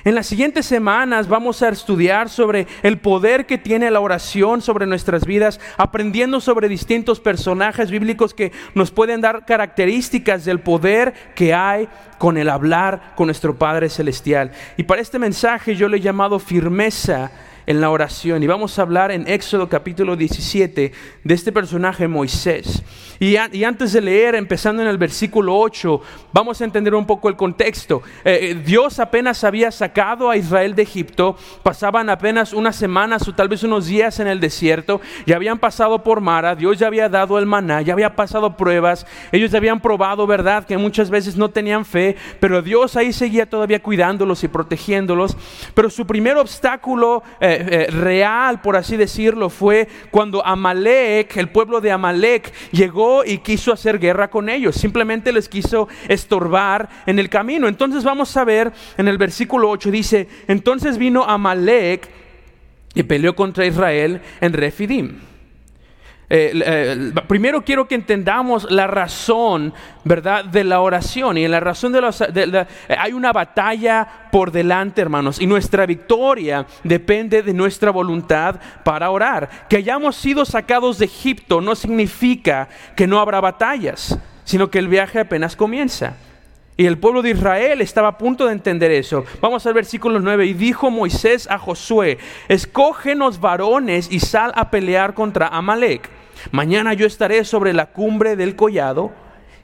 En 0.04 0.14
las 0.14 0.26
siguientes 0.26 0.66
semanas 0.66 1.28
vamos 1.28 1.62
a 1.62 1.68
estudiar 1.68 2.28
sobre 2.28 2.66
el 2.82 2.98
poder 2.98 3.46
que 3.46 3.56
tiene 3.56 3.90
la 3.90 4.00
oración 4.00 4.60
sobre 4.60 4.86
nuestras 4.86 5.24
vidas, 5.24 5.60
aprendiendo 5.78 6.40
sobre 6.40 6.68
distintos 6.68 7.20
personajes 7.20 7.90
bíblicos 7.90 8.34
que 8.34 8.52
nos 8.74 8.90
pueden 8.90 9.20
dar 9.20 9.46
características 9.46 10.44
del 10.44 10.60
poder 10.60 11.14
que 11.34 11.54
hay 11.54 11.88
con 12.18 12.36
el 12.36 12.50
hablar 12.50 13.14
con 13.14 13.28
nuestro 13.28 13.56
Padre 13.56 13.88
Celestial. 13.88 14.52
Y 14.76 14.82
para 14.82 15.00
este 15.00 15.18
mensaje 15.18 15.74
yo 15.74 15.88
le 15.88 15.96
he 15.96 16.00
llamado 16.00 16.38
firmeza 16.38 17.30
en 17.66 17.80
la 17.80 17.90
oración. 17.90 18.42
Y 18.42 18.46
vamos 18.46 18.78
a 18.78 18.82
hablar 18.82 19.10
en 19.10 19.28
Éxodo 19.28 19.68
capítulo 19.68 20.16
17 20.16 20.92
de 21.22 21.34
este 21.34 21.52
personaje 21.52 22.08
Moisés. 22.08 22.82
Y, 23.20 23.36
antes 23.36 23.92
de 23.92 24.00
leer, 24.00 24.34
empezando 24.34 24.82
en 24.82 24.88
el 24.88 24.98
versículo 24.98 25.56
8, 25.56 26.00
vamos 26.32 26.60
a 26.60 26.64
entender 26.64 26.94
un 26.94 27.06
poco 27.06 27.28
el 27.28 27.36
contexto. 27.36 28.02
Eh, 28.24 28.38
eh, 28.42 28.54
Dios 28.54 28.98
apenas 28.98 29.44
había 29.44 29.70
sacado 29.70 30.30
a 30.30 30.36
Israel 30.36 30.74
de 30.74 30.82
Egipto, 30.82 31.36
pasaban 31.62 32.10
apenas 32.10 32.52
unas 32.52 32.76
semanas 32.76 33.26
o 33.28 33.34
tal 33.34 33.48
vez 33.48 33.62
unos 33.62 33.86
días 33.86 34.18
en 34.20 34.26
el 34.26 34.40
desierto, 34.40 35.00
ya 35.26 35.36
habían 35.36 35.58
pasado 35.58 36.02
por 36.02 36.20
Mara, 36.20 36.54
Dios 36.54 36.78
ya 36.78 36.88
había 36.88 37.08
dado 37.08 37.38
el 37.38 37.46
maná, 37.46 37.82
ya 37.82 37.92
había 37.92 38.16
pasado 38.16 38.56
pruebas, 38.56 39.06
ellos 39.32 39.52
ya 39.52 39.58
habían 39.58 39.80
probado, 39.80 40.26
¿verdad?, 40.26 40.64
que 40.64 40.76
muchas 40.76 41.08
veces 41.08 41.36
no 41.36 41.50
tenían 41.50 41.84
fe, 41.84 42.16
pero 42.40 42.62
Dios 42.62 42.96
ahí 42.96 43.12
seguía 43.12 43.46
todavía 43.46 43.80
cuidándolos 43.80 44.42
y 44.44 44.48
protegiéndolos. 44.48 45.36
Pero 45.74 45.88
su 45.88 46.06
primer 46.06 46.36
obstáculo 46.36 47.22
eh, 47.40 47.53
real, 47.90 48.60
por 48.60 48.76
así 48.76 48.96
decirlo, 48.96 49.50
fue 49.50 49.88
cuando 50.10 50.44
Amalek, 50.44 51.36
el 51.36 51.48
pueblo 51.48 51.80
de 51.80 51.90
Amalek, 51.90 52.52
llegó 52.72 53.24
y 53.24 53.38
quiso 53.38 53.72
hacer 53.72 53.98
guerra 53.98 54.28
con 54.28 54.48
ellos, 54.48 54.76
simplemente 54.76 55.32
les 55.32 55.48
quiso 55.48 55.88
estorbar 56.08 56.88
en 57.06 57.18
el 57.18 57.28
camino. 57.28 57.68
Entonces 57.68 58.04
vamos 58.04 58.36
a 58.36 58.44
ver 58.44 58.72
en 58.96 59.08
el 59.08 59.18
versículo 59.18 59.70
8 59.70 59.90
dice, 59.90 60.28
entonces 60.48 60.98
vino 60.98 61.24
Amalek 61.24 62.08
y 62.94 63.02
peleó 63.02 63.34
contra 63.34 63.66
Israel 63.66 64.20
en 64.40 64.52
Refidim. 64.52 65.33
Eh, 66.30 66.52
eh, 66.54 67.12
primero 67.28 67.62
quiero 67.62 67.86
que 67.86 67.94
entendamos 67.94 68.70
la 68.70 68.86
razón, 68.86 69.74
¿verdad?, 70.04 70.44
de 70.44 70.64
la 70.64 70.80
oración. 70.80 71.36
Y 71.38 71.44
en 71.44 71.50
la 71.50 71.60
razón 71.60 71.92
de 71.92 72.00
la, 72.00 72.66
eh, 72.88 72.96
hay 72.98 73.12
una 73.12 73.32
batalla 73.32 74.28
por 74.32 74.50
delante, 74.50 75.00
hermanos. 75.00 75.40
Y 75.40 75.46
nuestra 75.46 75.86
victoria 75.86 76.66
depende 76.82 77.42
de 77.42 77.52
nuestra 77.52 77.90
voluntad 77.90 78.56
para 78.84 79.10
orar. 79.10 79.66
Que 79.68 79.76
hayamos 79.76 80.16
sido 80.16 80.44
sacados 80.44 80.98
de 80.98 81.06
Egipto 81.06 81.60
no 81.60 81.74
significa 81.74 82.68
que 82.96 83.06
no 83.06 83.20
habrá 83.20 83.40
batallas, 83.40 84.18
sino 84.44 84.70
que 84.70 84.78
el 84.78 84.88
viaje 84.88 85.20
apenas 85.20 85.56
comienza. 85.56 86.16
Y 86.76 86.86
el 86.86 86.98
pueblo 86.98 87.22
de 87.22 87.30
Israel 87.30 87.80
estaba 87.80 88.08
a 88.08 88.18
punto 88.18 88.46
de 88.46 88.52
entender 88.52 88.90
eso. 88.90 89.24
Vamos 89.40 89.64
al 89.66 89.74
versículo 89.74 90.18
9. 90.18 90.46
Y 90.46 90.54
dijo 90.54 90.90
Moisés 90.90 91.48
a 91.48 91.58
Josué, 91.58 92.18
escógenos 92.48 93.40
varones 93.40 94.10
y 94.10 94.18
sal 94.20 94.52
a 94.56 94.70
pelear 94.70 95.14
contra 95.14 95.48
Amalek. 95.48 96.10
Mañana 96.50 96.92
yo 96.94 97.06
estaré 97.06 97.44
sobre 97.44 97.72
la 97.72 97.86
cumbre 97.86 98.34
del 98.34 98.56
collado 98.56 99.12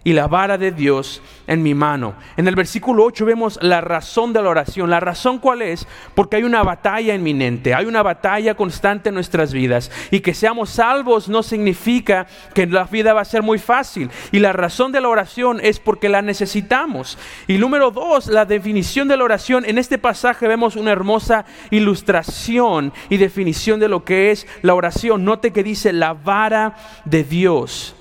y 0.03 0.13
la 0.13 0.29
vara 0.29 0.57
de 0.57 0.71
Dios 0.73 1.23
en 1.47 1.63
mi 1.63 1.75
mano. 1.75 2.15
En 2.37 2.49
el 2.49 2.55
versículo 2.55 3.05
8 3.05 3.27
vemos 3.27 3.59
la 3.61 3.81
razón 3.81 4.33
de 4.33 4.43
la 4.43 4.49
oración. 4.49 4.89
¿La 4.91 5.01
razón 5.01 5.39
cuál 5.39 5.63
es? 5.63 5.87
Porque 6.15 6.37
hay 6.37 6.45
una 6.45 6.63
batalla 6.63 7.15
inminente, 7.15 7.75
hay 7.75 7.87
una 7.87 8.03
batalla 8.03 8.55
constante 8.55 9.11
en 9.11 9.15
nuestras 9.15 9.53
vidas. 9.53 9.91
Y 10.11 10.21
que 10.21 10.35
seamos 10.35 10.71
salvos 10.71 11.29
no 11.29 11.43
significa 11.43 12.27
que 12.55 12.67
la 12.67 12.85
vida 12.85 13.13
va 13.13 13.21
a 13.21 13.27
ser 13.27 13.43
muy 13.43 13.59
fácil. 13.59 14.11
Y 14.33 14.39
la 14.39 14.53
razón 14.53 14.93
de 14.93 15.01
la 15.01 15.09
oración 15.09 15.61
es 15.63 15.79
porque 15.81 16.09
la 16.09 16.23
necesitamos. 16.23 17.19
Y 17.47 17.59
número 17.59 17.91
dos, 17.91 18.27
la 18.27 18.45
definición 18.45 19.09
de 19.09 19.17
la 19.17 19.25
oración. 19.25 19.65
En 19.67 19.79
este 19.79 19.99
pasaje 19.99 20.49
vemos 20.49 20.77
una 20.77 20.93
hermosa 20.93 21.45
ilustración 21.71 22.93
y 23.09 23.19
definición 23.19 23.81
de 23.81 23.89
lo 23.89 24.05
que 24.05 24.31
es 24.31 24.47
la 24.63 24.75
oración. 24.75 25.25
Note 25.25 25.53
que 25.53 25.63
dice 25.63 25.93
la 25.93 26.15
vara 26.15 26.77
de 27.05 27.25
Dios 27.25 27.95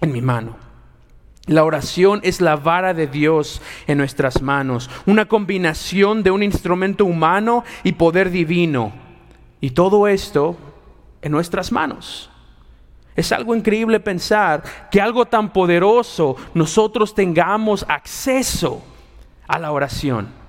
en 0.00 0.12
mi 0.12 0.20
mano. 0.20 0.69
La 1.50 1.64
oración 1.64 2.20
es 2.22 2.40
la 2.40 2.54
vara 2.54 2.94
de 2.94 3.08
Dios 3.08 3.60
en 3.88 3.98
nuestras 3.98 4.40
manos, 4.40 4.88
una 5.04 5.26
combinación 5.26 6.22
de 6.22 6.30
un 6.30 6.44
instrumento 6.44 7.04
humano 7.04 7.64
y 7.82 7.90
poder 7.90 8.30
divino. 8.30 8.92
Y 9.60 9.70
todo 9.70 10.06
esto 10.06 10.56
en 11.20 11.32
nuestras 11.32 11.72
manos. 11.72 12.30
Es 13.16 13.32
algo 13.32 13.56
increíble 13.56 13.98
pensar 13.98 14.62
que 14.92 15.00
algo 15.00 15.26
tan 15.26 15.52
poderoso 15.52 16.36
nosotros 16.54 17.16
tengamos 17.16 17.84
acceso 17.88 18.80
a 19.48 19.58
la 19.58 19.72
oración. 19.72 20.39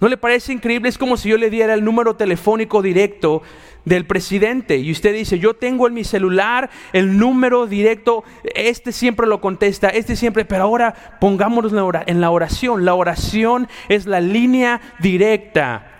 ¿No 0.00 0.08
le 0.08 0.16
parece 0.16 0.52
increíble? 0.52 0.88
Es 0.88 0.98
como 0.98 1.16
si 1.16 1.28
yo 1.28 1.38
le 1.38 1.50
diera 1.50 1.74
el 1.74 1.84
número 1.84 2.16
telefónico 2.16 2.82
directo 2.82 3.42
del 3.84 4.06
presidente 4.06 4.78
y 4.78 4.90
usted 4.90 5.14
dice, 5.14 5.38
yo 5.38 5.54
tengo 5.54 5.86
en 5.86 5.94
mi 5.94 6.04
celular 6.04 6.70
el 6.92 7.18
número 7.18 7.66
directo, 7.66 8.24
este 8.54 8.92
siempre 8.92 9.26
lo 9.26 9.40
contesta, 9.40 9.88
este 9.88 10.16
siempre, 10.16 10.44
pero 10.44 10.64
ahora 10.64 11.16
pongámonos 11.20 11.72
en 12.06 12.20
la 12.20 12.30
oración. 12.30 12.84
La 12.84 12.94
oración 12.94 13.68
es 13.88 14.06
la 14.06 14.20
línea 14.20 14.80
directa 15.00 15.90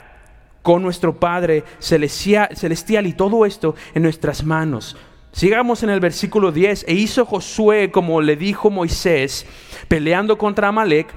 con 0.62 0.82
nuestro 0.82 1.20
Padre 1.20 1.62
celestial 1.78 3.06
y 3.06 3.12
todo 3.12 3.44
esto 3.44 3.74
en 3.94 4.02
nuestras 4.02 4.44
manos. 4.44 4.96
Sigamos 5.30 5.82
en 5.82 5.90
el 5.90 6.00
versículo 6.00 6.52
10, 6.52 6.86
e 6.88 6.94
hizo 6.94 7.26
Josué 7.26 7.90
como 7.90 8.20
le 8.22 8.36
dijo 8.36 8.70
Moisés, 8.70 9.46
peleando 9.88 10.38
contra 10.38 10.68
Amalek, 10.68 11.08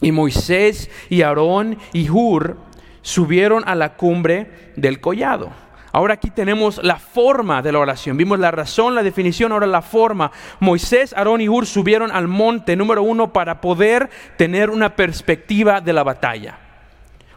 y 0.00 0.12
Moisés 0.12 0.90
y 1.08 1.22
Aarón 1.22 1.78
y 1.92 2.08
Hur 2.08 2.56
subieron 3.02 3.64
a 3.66 3.74
la 3.74 3.96
cumbre 3.96 4.72
del 4.76 5.00
collado. 5.00 5.50
Ahora 5.92 6.14
aquí 6.14 6.30
tenemos 6.30 6.80
la 6.84 6.96
forma 6.96 7.62
de 7.62 7.72
la 7.72 7.78
oración. 7.78 8.16
Vimos 8.16 8.38
la 8.38 8.50
razón, 8.50 8.94
la 8.94 9.02
definición, 9.02 9.52
ahora 9.52 9.66
la 9.66 9.82
forma. 9.82 10.30
Moisés, 10.60 11.14
Aarón 11.14 11.40
y 11.40 11.48
Ur 11.48 11.66
subieron 11.66 12.10
al 12.10 12.28
monte 12.28 12.76
número 12.76 13.02
uno 13.02 13.32
para 13.32 13.60
poder 13.60 14.10
tener 14.36 14.70
una 14.70 14.94
perspectiva 14.94 15.80
de 15.80 15.92
la 15.92 16.04
batalla. 16.04 16.58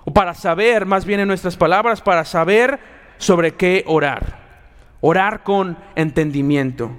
O 0.04 0.14
para 0.14 0.34
saber, 0.34 0.86
más 0.86 1.06
bien 1.06 1.22
en 1.22 1.28
nuestras 1.28 1.56
palabras, 1.56 2.02
para 2.02 2.26
saber 2.26 2.80
sobre 3.18 3.56
qué 3.56 3.84
orar. 3.88 4.42
Orar 5.00 5.44
con 5.44 5.78
entendimiento. 5.96 6.92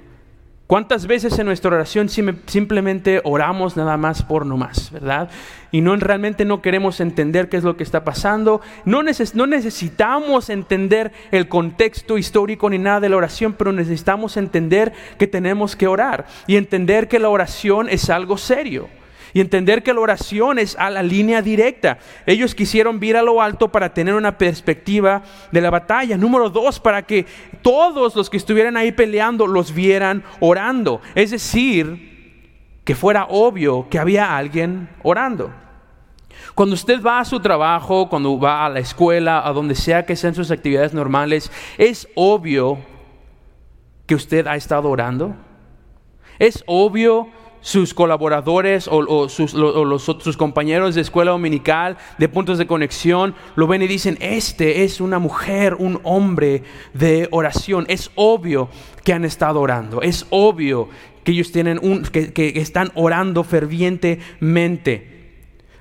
¿Cuántas 0.65 1.07
veces 1.07 1.37
en 1.37 1.45
nuestra 1.45 1.71
oración 1.71 2.07
simplemente 2.07 3.21
oramos 3.25 3.75
nada 3.75 3.97
más 3.97 4.23
por 4.23 4.45
nomás, 4.45 4.91
verdad? 4.91 5.29
Y 5.71 5.81
no 5.81 5.93
realmente 5.97 6.45
no 6.45 6.61
queremos 6.61 7.01
entender 7.01 7.49
qué 7.49 7.57
es 7.57 7.65
lo 7.65 7.75
que 7.75 7.83
está 7.83 8.05
pasando. 8.05 8.61
No, 8.85 9.03
no 9.03 9.47
necesitamos 9.47 10.49
entender 10.49 11.11
el 11.31 11.49
contexto 11.49 12.17
histórico 12.17 12.69
ni 12.69 12.77
nada 12.77 13.01
de 13.01 13.09
la 13.09 13.17
oración, 13.17 13.53
pero 13.53 13.73
necesitamos 13.73 14.37
entender 14.37 14.93
que 15.19 15.27
tenemos 15.27 15.75
que 15.75 15.87
orar 15.87 16.27
y 16.47 16.55
entender 16.55 17.09
que 17.09 17.19
la 17.19 17.29
oración 17.29 17.89
es 17.89 18.09
algo 18.09 18.37
serio 18.37 18.87
y 19.33 19.41
entender 19.41 19.83
que 19.83 19.93
la 19.93 19.99
oración 19.99 20.59
es 20.59 20.75
a 20.77 20.89
la 20.89 21.01
línea 21.01 21.41
directa. 21.41 21.97
Ellos 22.25 22.53
quisieron 22.53 22.99
vir 22.99 23.17
a 23.17 23.23
lo 23.23 23.41
alto 23.41 23.69
para 23.69 23.93
tener 23.93 24.13
una 24.13 24.37
perspectiva 24.37 25.23
de 25.51 25.61
la 25.61 25.69
batalla. 25.69 26.17
Número 26.17 26.49
dos, 26.49 26.79
para 26.79 27.01
que 27.01 27.25
todos 27.61 28.15
los 28.15 28.29
que 28.29 28.37
estuvieran 28.37 28.77
ahí 28.77 28.91
peleando 28.91 29.47
los 29.47 29.73
vieran 29.73 30.23
orando. 30.39 31.01
Es 31.15 31.31
decir, 31.31 32.13
que 32.83 32.95
fuera 32.95 33.25
obvio 33.29 33.87
que 33.89 33.99
había 33.99 34.37
alguien 34.37 34.89
orando. 35.01 35.51
Cuando 36.55 36.75
usted 36.75 37.01
va 37.01 37.19
a 37.19 37.25
su 37.25 37.39
trabajo, 37.39 38.09
cuando 38.09 38.39
va 38.39 38.65
a 38.65 38.69
la 38.69 38.79
escuela, 38.79 39.47
a 39.47 39.53
donde 39.53 39.75
sea 39.75 40.05
que 40.05 40.15
sean 40.15 40.35
sus 40.35 40.51
actividades 40.51 40.93
normales, 40.93 41.51
es 41.77 42.07
obvio 42.15 42.79
que 44.05 44.15
usted 44.15 44.45
ha 44.47 44.55
estado 44.55 44.89
orando. 44.89 45.35
Es 46.39 46.63
obvio 46.67 47.29
sus 47.63 47.93
colaboradores 47.93 48.89
o, 48.91 49.29
sus, 49.29 49.51
sus, 49.51 50.37
compañeros 50.37 50.95
de 50.95 51.01
escuela 51.01 51.31
dominical, 51.31 51.97
de 52.17 52.27
puntos 52.27 52.57
de 52.57 52.67
conexión, 52.67 53.35
lo 53.55 53.67
ven 53.67 53.81
y 53.81 53.87
dicen, 53.87 54.17
este 54.19 54.83
es 54.83 54.99
una 54.99 55.17
mujer, 55.17 55.75
un 55.79 56.01
hombre 56.03 56.63
de 56.93 57.29
oración. 57.31 57.85
Es 57.87 58.11
obvio 58.15 58.67
que 59.05 59.13
han 59.13 59.23
estado 59.23 59.61
orando, 59.61 60.01
es 60.01 60.27
obvio 60.29 60.89
que 61.23 61.31
ellos 61.31 61.53
tienen 61.53 61.79
un, 61.81 62.03
que, 62.03 62.33
que 62.33 62.49
están 62.59 62.91
orando 62.95 63.45
fervientemente. 63.45 65.13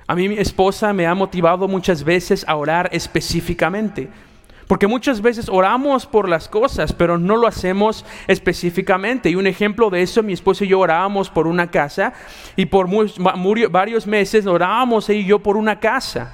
A 0.07 0.15
mí 0.15 0.29
mi 0.29 0.39
esposa 0.39 0.93
me 0.93 1.09
ha 1.09 1.17
motivado 1.17 1.67
muchas 1.67 2.05
veces 2.05 2.45
a 2.47 2.55
orar 2.55 2.91
específicamente. 2.93 4.09
Porque 4.73 4.87
muchas 4.87 5.21
veces 5.21 5.51
oramos 5.51 6.07
por 6.07 6.31
las 6.31 6.49
cosas, 6.49 6.95
pero 6.95 7.19
no 7.19 7.37
lo 7.37 7.47
hacemos 7.47 8.07
específicamente. 8.27 9.29
Y 9.29 9.35
un 9.35 9.47
ejemplo 9.47 9.91
de 9.91 10.01
eso, 10.01 10.23
mi 10.23 10.33
esposo 10.33 10.65
y 10.65 10.69
yo 10.69 10.81
orábamos 10.81 11.29
por 11.29 11.47
una 11.47 11.71
casa 11.71 12.15
y 12.57 12.65
por 12.65 12.89
varios 13.71 14.07
meses 14.07 14.47
orábamos 14.47 15.11
ella 15.11 15.21
y 15.21 15.27
yo 15.27 15.41
por 15.41 15.59
una 15.59 15.79
casa. 15.79 16.33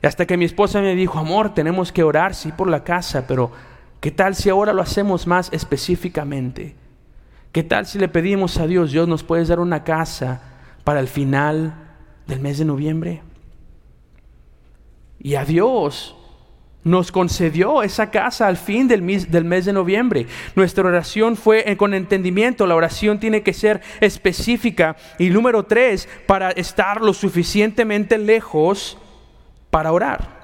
hasta 0.00 0.26
que 0.26 0.36
mi 0.36 0.44
esposa 0.44 0.80
me 0.80 0.94
dijo, 0.94 1.18
amor, 1.18 1.54
tenemos 1.54 1.90
que 1.90 2.04
orar, 2.04 2.36
sí, 2.36 2.52
por 2.52 2.70
la 2.70 2.84
casa, 2.84 3.26
pero 3.26 3.50
¿qué 3.98 4.12
tal 4.12 4.36
si 4.36 4.48
ahora 4.48 4.72
lo 4.72 4.82
hacemos 4.82 5.26
más 5.26 5.52
específicamente? 5.52 6.76
¿Qué 7.50 7.64
tal 7.64 7.86
si 7.86 7.98
le 7.98 8.06
pedimos 8.06 8.58
a 8.58 8.68
Dios, 8.68 8.92
Dios 8.92 9.08
nos 9.08 9.24
puedes 9.24 9.48
dar 9.48 9.58
una 9.58 9.82
casa 9.82 10.40
para 10.84 11.00
el 11.00 11.08
final 11.08 11.74
del 12.28 12.38
mes 12.38 12.58
de 12.58 12.64
noviembre? 12.64 13.22
Y 15.18 15.34
a 15.34 15.44
Dios 15.44 16.14
nos 16.84 17.12
concedió 17.12 17.82
esa 17.82 18.10
casa 18.10 18.48
al 18.48 18.56
fin 18.56 18.88
del 18.88 19.02
mes, 19.02 19.30
del 19.30 19.44
mes, 19.44 19.64
de 19.64 19.72
noviembre. 19.72 20.26
Nuestra 20.56 20.84
oración 20.84 21.36
fue 21.36 21.76
con 21.76 21.94
entendimiento. 21.94 22.66
La 22.66 22.74
oración 22.74 23.20
tiene 23.20 23.42
que 23.42 23.52
ser 23.52 23.80
específica. 24.00 24.96
Y 25.18 25.30
número 25.30 25.62
tres, 25.64 26.08
para 26.26 26.50
estar 26.50 27.00
lo 27.00 27.14
suficientemente 27.14 28.18
lejos 28.18 28.98
para 29.70 29.92
orar. 29.92 30.41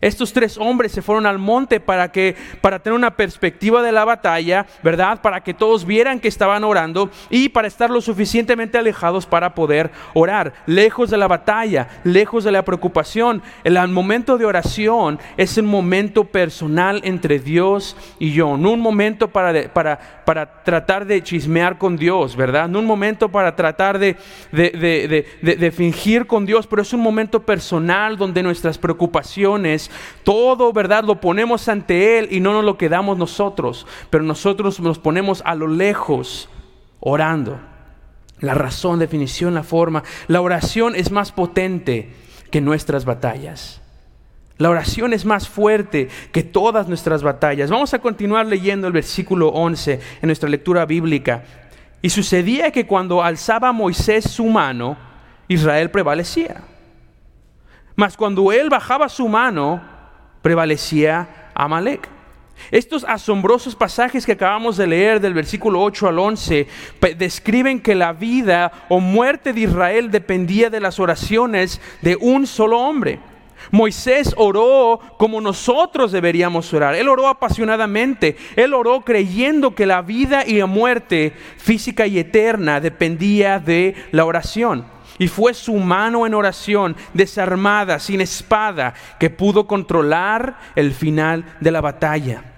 Estos 0.00 0.34
tres 0.34 0.58
hombres 0.58 0.92
se 0.92 1.00
fueron 1.00 1.24
al 1.24 1.38
monte 1.38 1.80
para 1.80 2.12
que 2.12 2.36
para 2.60 2.80
tener 2.80 2.96
una 2.96 3.16
perspectiva 3.16 3.82
de 3.82 3.92
la 3.92 4.04
batalla, 4.04 4.66
¿verdad? 4.82 5.22
Para 5.22 5.42
que 5.42 5.54
todos 5.54 5.86
vieran 5.86 6.20
que 6.20 6.28
estaban 6.28 6.64
orando 6.64 7.10
y 7.30 7.48
para 7.48 7.66
estar 7.66 7.88
lo 7.88 8.02
suficientemente 8.02 8.76
alejados 8.76 9.24
para 9.24 9.54
poder 9.54 9.90
orar, 10.12 10.52
lejos 10.66 11.08
de 11.08 11.16
la 11.16 11.28
batalla, 11.28 11.88
lejos 12.04 12.44
de 12.44 12.52
la 12.52 12.62
preocupación. 12.62 13.42
El 13.64 13.76
momento 13.88 14.36
de 14.36 14.44
oración 14.44 15.18
es 15.38 15.56
un 15.56 15.66
momento 15.66 16.24
personal 16.24 17.00
entre 17.04 17.38
Dios 17.38 17.96
y 18.18 18.32
yo, 18.32 18.58
no 18.58 18.72
un 18.72 18.80
momento 18.80 19.28
para, 19.28 19.72
para, 19.72 19.98
para 20.26 20.62
tratar 20.62 21.06
de 21.06 21.22
chismear 21.22 21.78
con 21.78 21.96
Dios, 21.96 22.36
¿verdad? 22.36 22.68
No 22.68 22.80
un 22.80 22.86
momento 22.86 23.30
para 23.30 23.56
tratar 23.56 23.98
de, 23.98 24.16
de 24.52 25.72
fingir 25.74 26.26
con 26.26 26.44
Dios, 26.44 26.66
pero 26.66 26.82
es 26.82 26.92
un 26.92 27.00
momento 27.00 27.40
personal 27.40 28.18
donde 28.18 28.42
nuestras 28.42 28.76
preocupaciones 28.76 29.85
todo, 30.24 30.72
¿verdad? 30.72 31.04
Lo 31.04 31.20
ponemos 31.20 31.68
ante 31.68 32.18
Él 32.18 32.28
y 32.30 32.40
no 32.40 32.52
nos 32.52 32.64
lo 32.64 32.78
quedamos 32.78 33.18
nosotros, 33.18 33.86
pero 34.10 34.24
nosotros 34.24 34.80
nos 34.80 34.98
ponemos 34.98 35.42
a 35.44 35.54
lo 35.54 35.66
lejos 35.66 36.48
orando. 37.00 37.60
La 38.40 38.54
razón, 38.54 38.98
definición, 38.98 39.54
la 39.54 39.62
forma. 39.62 40.02
La 40.28 40.40
oración 40.40 40.94
es 40.94 41.10
más 41.10 41.32
potente 41.32 42.12
que 42.50 42.60
nuestras 42.60 43.04
batallas. 43.04 43.80
La 44.58 44.70
oración 44.70 45.12
es 45.12 45.24
más 45.24 45.48
fuerte 45.48 46.08
que 46.32 46.42
todas 46.42 46.88
nuestras 46.88 47.22
batallas. 47.22 47.70
Vamos 47.70 47.92
a 47.92 47.98
continuar 47.98 48.46
leyendo 48.46 48.86
el 48.86 48.92
versículo 48.92 49.48
11 49.48 50.00
en 50.22 50.26
nuestra 50.26 50.48
lectura 50.48 50.86
bíblica. 50.86 51.44
Y 52.00 52.10
sucedía 52.10 52.70
que 52.70 52.86
cuando 52.86 53.22
alzaba 53.22 53.72
Moisés 53.72 54.24
su 54.30 54.46
mano, 54.46 54.96
Israel 55.48 55.90
prevalecía. 55.90 56.62
Mas 57.96 58.16
cuando 58.16 58.52
él 58.52 58.68
bajaba 58.68 59.08
su 59.08 59.26
mano, 59.26 59.80
prevalecía 60.42 61.50
Amalek. 61.54 62.08
Estos 62.70 63.04
asombrosos 63.04 63.74
pasajes 63.74 64.24
que 64.24 64.32
acabamos 64.32 64.76
de 64.76 64.86
leer 64.86 65.20
del 65.20 65.34
versículo 65.34 65.82
8 65.82 66.08
al 66.08 66.18
11 66.18 66.66
describen 67.16 67.80
que 67.80 67.94
la 67.94 68.12
vida 68.12 68.72
o 68.88 69.00
muerte 69.00 69.52
de 69.52 69.60
Israel 69.60 70.10
dependía 70.10 70.70
de 70.70 70.80
las 70.80 70.98
oraciones 70.98 71.80
de 72.02 72.16
un 72.16 72.46
solo 72.46 72.80
hombre. 72.80 73.18
Moisés 73.70 74.34
oró 74.36 75.00
como 75.18 75.40
nosotros 75.40 76.12
deberíamos 76.12 76.72
orar. 76.72 76.94
Él 76.94 77.08
oró 77.08 77.28
apasionadamente. 77.28 78.36
Él 78.54 78.74
oró 78.74 79.00
creyendo 79.00 79.74
que 79.74 79.86
la 79.86 80.02
vida 80.02 80.44
y 80.46 80.58
la 80.58 80.66
muerte 80.66 81.32
física 81.56 82.06
y 82.06 82.18
eterna 82.18 82.80
dependía 82.80 83.58
de 83.58 83.94
la 84.12 84.24
oración. 84.24 84.95
Y 85.18 85.28
fue 85.28 85.54
su 85.54 85.74
mano 85.74 86.26
en 86.26 86.34
oración, 86.34 86.96
desarmada, 87.14 87.98
sin 87.98 88.20
espada, 88.20 88.94
que 89.18 89.30
pudo 89.30 89.66
controlar 89.66 90.58
el 90.74 90.92
final 90.92 91.44
de 91.60 91.70
la 91.70 91.80
batalla 91.80 92.55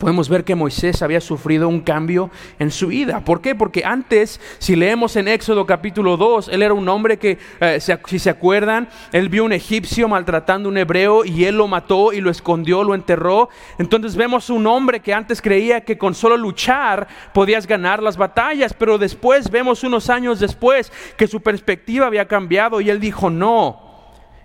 podemos 0.00 0.30
ver 0.30 0.44
que 0.44 0.54
Moisés 0.54 1.02
había 1.02 1.20
sufrido 1.20 1.68
un 1.68 1.82
cambio 1.82 2.30
en 2.58 2.70
su 2.70 2.86
vida. 2.88 3.22
¿Por 3.22 3.42
qué? 3.42 3.54
Porque 3.54 3.84
antes, 3.84 4.40
si 4.58 4.74
leemos 4.74 5.14
en 5.16 5.28
Éxodo 5.28 5.66
capítulo 5.66 6.16
2, 6.16 6.48
él 6.48 6.62
era 6.62 6.72
un 6.72 6.88
hombre 6.88 7.18
que, 7.18 7.36
eh, 7.60 7.78
si 8.06 8.18
se 8.18 8.30
acuerdan, 8.30 8.88
él 9.12 9.28
vio 9.28 9.44
un 9.44 9.52
egipcio 9.52 10.08
maltratando 10.08 10.70
a 10.70 10.72
un 10.72 10.78
hebreo 10.78 11.26
y 11.26 11.44
él 11.44 11.58
lo 11.58 11.68
mató 11.68 12.14
y 12.14 12.22
lo 12.22 12.30
escondió, 12.30 12.82
lo 12.82 12.94
enterró. 12.94 13.50
Entonces 13.78 14.16
vemos 14.16 14.48
un 14.48 14.66
hombre 14.66 15.00
que 15.00 15.12
antes 15.12 15.42
creía 15.42 15.82
que 15.82 15.98
con 15.98 16.14
solo 16.14 16.38
luchar 16.38 17.06
podías 17.34 17.66
ganar 17.66 18.02
las 18.02 18.16
batallas, 18.16 18.72
pero 18.72 18.96
después 18.96 19.50
vemos 19.50 19.84
unos 19.84 20.08
años 20.08 20.40
después 20.40 20.90
que 21.18 21.26
su 21.26 21.42
perspectiva 21.42 22.06
había 22.06 22.26
cambiado 22.26 22.80
y 22.80 22.88
él 22.88 23.00
dijo, 23.00 23.28
no. 23.28 23.90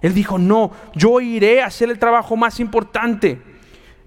Él 0.02 0.14
dijo, 0.14 0.38
no, 0.38 0.72
yo 0.94 1.22
iré 1.22 1.62
a 1.62 1.68
hacer 1.68 1.90
el 1.90 1.98
trabajo 1.98 2.36
más 2.36 2.60
importante. 2.60 3.55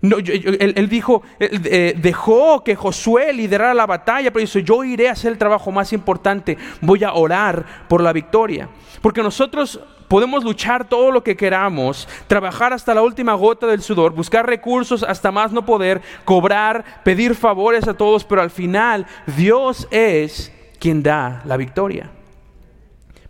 No, 0.00 0.18
él, 0.18 0.88
dijo, 0.88 1.22
eh, 1.40 1.94
dejó 1.96 2.62
que 2.62 2.76
Josué 2.76 3.32
liderara 3.32 3.74
la 3.74 3.86
batalla, 3.86 4.32
pero 4.32 4.46
dijo, 4.46 4.60
yo 4.60 4.84
iré 4.84 5.08
a 5.08 5.12
hacer 5.12 5.32
el 5.32 5.38
trabajo 5.38 5.72
más 5.72 5.92
importante, 5.92 6.56
voy 6.80 7.02
a 7.02 7.14
orar 7.14 7.64
por 7.88 8.00
la 8.00 8.12
victoria. 8.12 8.68
Porque 9.02 9.24
nosotros 9.24 9.80
podemos 10.06 10.44
luchar 10.44 10.88
todo 10.88 11.10
lo 11.10 11.24
que 11.24 11.36
queramos, 11.36 12.08
trabajar 12.28 12.72
hasta 12.72 12.94
la 12.94 13.02
última 13.02 13.34
gota 13.34 13.66
del 13.66 13.82
sudor, 13.82 14.12
buscar 14.12 14.46
recursos 14.46 15.02
hasta 15.02 15.32
más 15.32 15.52
no 15.52 15.66
poder, 15.66 16.00
cobrar, 16.24 16.84
pedir 17.02 17.34
favores 17.34 17.88
a 17.88 17.94
todos, 17.94 18.24
pero 18.24 18.40
al 18.40 18.50
final 18.50 19.04
Dios 19.36 19.88
es 19.90 20.52
quien 20.78 21.02
da 21.02 21.42
la 21.44 21.56
victoria. 21.56 22.10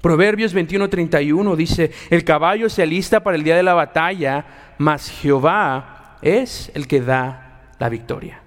Proverbios 0.03 0.55
21:31 0.55 1.57
dice, 1.57 1.93
el 2.11 2.25
caballo 2.25 2.69
se 2.69 2.83
alista 2.83 3.21
para 3.21 3.37
el 3.37 3.43
día 3.43 3.57
de 3.57 3.63
la 3.63 3.75
batalla, 3.75 4.45
mas 4.79 5.11
Jehová 5.11 5.98
es 6.23 6.71
el 6.75 6.87
que 6.87 7.01
da 7.01 7.73
la 7.79 7.89
victoria. 7.89 8.41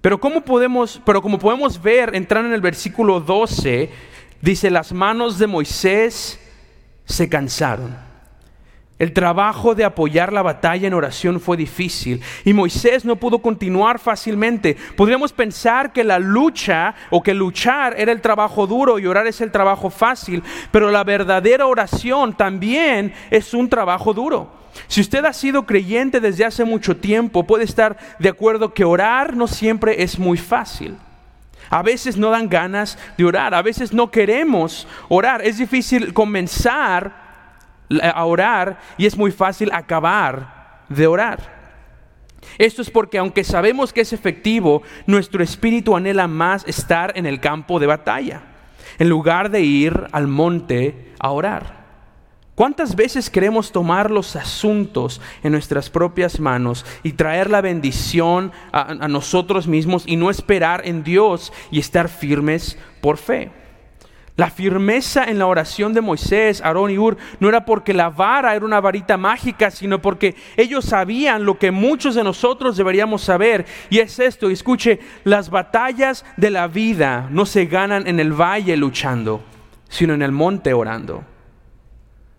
Pero 0.00 0.18
¿cómo 0.18 0.42
podemos, 0.42 1.00
pero 1.04 1.20
como 1.20 1.38
podemos 1.38 1.80
ver, 1.80 2.14
entrar 2.14 2.44
en 2.44 2.52
el 2.52 2.60
versículo 2.60 3.20
12, 3.20 3.90
dice, 4.40 4.70
las 4.70 4.92
manos 4.92 5.38
de 5.38 5.46
Moisés 5.46 6.40
se 7.04 7.28
cansaron. 7.28 8.09
El 9.00 9.14
trabajo 9.14 9.74
de 9.74 9.82
apoyar 9.82 10.30
la 10.30 10.42
batalla 10.42 10.86
en 10.86 10.92
oración 10.92 11.40
fue 11.40 11.56
difícil 11.56 12.20
y 12.44 12.52
Moisés 12.52 13.06
no 13.06 13.16
pudo 13.16 13.38
continuar 13.38 13.98
fácilmente. 13.98 14.76
Podríamos 14.94 15.32
pensar 15.32 15.94
que 15.94 16.04
la 16.04 16.18
lucha 16.18 16.94
o 17.08 17.22
que 17.22 17.32
luchar 17.32 17.94
era 17.98 18.12
el 18.12 18.20
trabajo 18.20 18.66
duro 18.66 18.98
y 18.98 19.06
orar 19.06 19.26
es 19.26 19.40
el 19.40 19.50
trabajo 19.50 19.88
fácil, 19.88 20.42
pero 20.70 20.90
la 20.90 21.02
verdadera 21.02 21.66
oración 21.66 22.36
también 22.36 23.14
es 23.30 23.54
un 23.54 23.70
trabajo 23.70 24.12
duro. 24.12 24.52
Si 24.86 25.00
usted 25.00 25.24
ha 25.24 25.32
sido 25.32 25.64
creyente 25.64 26.20
desde 26.20 26.44
hace 26.44 26.64
mucho 26.66 26.94
tiempo, 26.98 27.46
puede 27.46 27.64
estar 27.64 27.96
de 28.18 28.28
acuerdo 28.28 28.74
que 28.74 28.84
orar 28.84 29.34
no 29.34 29.46
siempre 29.46 30.02
es 30.02 30.18
muy 30.18 30.36
fácil. 30.36 30.98
A 31.70 31.82
veces 31.82 32.18
no 32.18 32.28
dan 32.28 32.50
ganas 32.50 32.98
de 33.16 33.24
orar, 33.24 33.54
a 33.54 33.62
veces 33.62 33.94
no 33.94 34.10
queremos 34.10 34.86
orar. 35.08 35.40
Es 35.40 35.56
difícil 35.56 36.12
comenzar 36.12 37.19
a 38.02 38.24
orar 38.24 38.78
y 38.96 39.06
es 39.06 39.16
muy 39.16 39.30
fácil 39.30 39.70
acabar 39.72 40.84
de 40.88 41.06
orar. 41.06 41.60
Esto 42.58 42.82
es 42.82 42.90
porque 42.90 43.18
aunque 43.18 43.44
sabemos 43.44 43.92
que 43.92 44.00
es 44.02 44.12
efectivo, 44.12 44.82
nuestro 45.06 45.42
espíritu 45.42 45.96
anhela 45.96 46.26
más 46.28 46.66
estar 46.66 47.12
en 47.16 47.26
el 47.26 47.40
campo 47.40 47.78
de 47.78 47.86
batalla, 47.86 48.42
en 48.98 49.08
lugar 49.08 49.50
de 49.50 49.62
ir 49.62 50.06
al 50.12 50.26
monte 50.26 51.12
a 51.18 51.30
orar. 51.30 51.80
¿Cuántas 52.54 52.94
veces 52.94 53.30
queremos 53.30 53.72
tomar 53.72 54.10
los 54.10 54.36
asuntos 54.36 55.20
en 55.42 55.52
nuestras 55.52 55.88
propias 55.88 56.40
manos 56.40 56.84
y 57.02 57.12
traer 57.12 57.48
la 57.48 57.62
bendición 57.62 58.52
a, 58.70 58.92
a, 58.92 59.08
nosotros 59.08 59.66
mismos 59.66 60.02
y 60.06 60.16
no 60.16 60.28
esperar 60.28 60.82
en 60.84 61.02
Dios 61.02 61.54
y 61.70 61.78
estar 61.78 62.10
firmes 62.10 62.78
por 63.00 63.16
fe? 63.16 63.50
La 64.36 64.48
firmeza 64.48 65.24
en 65.24 65.38
la 65.38 65.46
oración 65.46 65.92
de 65.92 66.00
Moisés, 66.00 66.62
Aarón 66.62 66.90
y 66.90 66.98
Ur 66.98 67.18
no 67.40 67.48
era 67.48 67.64
porque 67.64 67.92
la 67.92 68.08
vara 68.08 68.54
era 68.54 68.64
una 68.64 68.80
varita 68.80 69.16
mágica, 69.16 69.70
sino 69.70 70.00
porque 70.00 70.34
ellos 70.56 70.84
sabían 70.84 71.44
lo 71.44 71.58
que 71.58 71.70
muchos 71.70 72.14
de 72.14 72.24
nosotros 72.24 72.76
deberíamos 72.76 73.22
saber. 73.22 73.66
Y 73.90 73.98
es 73.98 74.18
esto, 74.18 74.48
escuche, 74.48 75.00
las 75.24 75.50
batallas 75.50 76.24
de 76.36 76.50
la 76.50 76.68
vida 76.68 77.28
no 77.30 77.44
se 77.44 77.66
ganan 77.66 78.06
en 78.06 78.18
el 78.18 78.32
valle 78.32 78.76
luchando, 78.76 79.42
sino 79.88 80.14
en 80.14 80.22
el 80.22 80.32
monte 80.32 80.72
orando. 80.72 81.24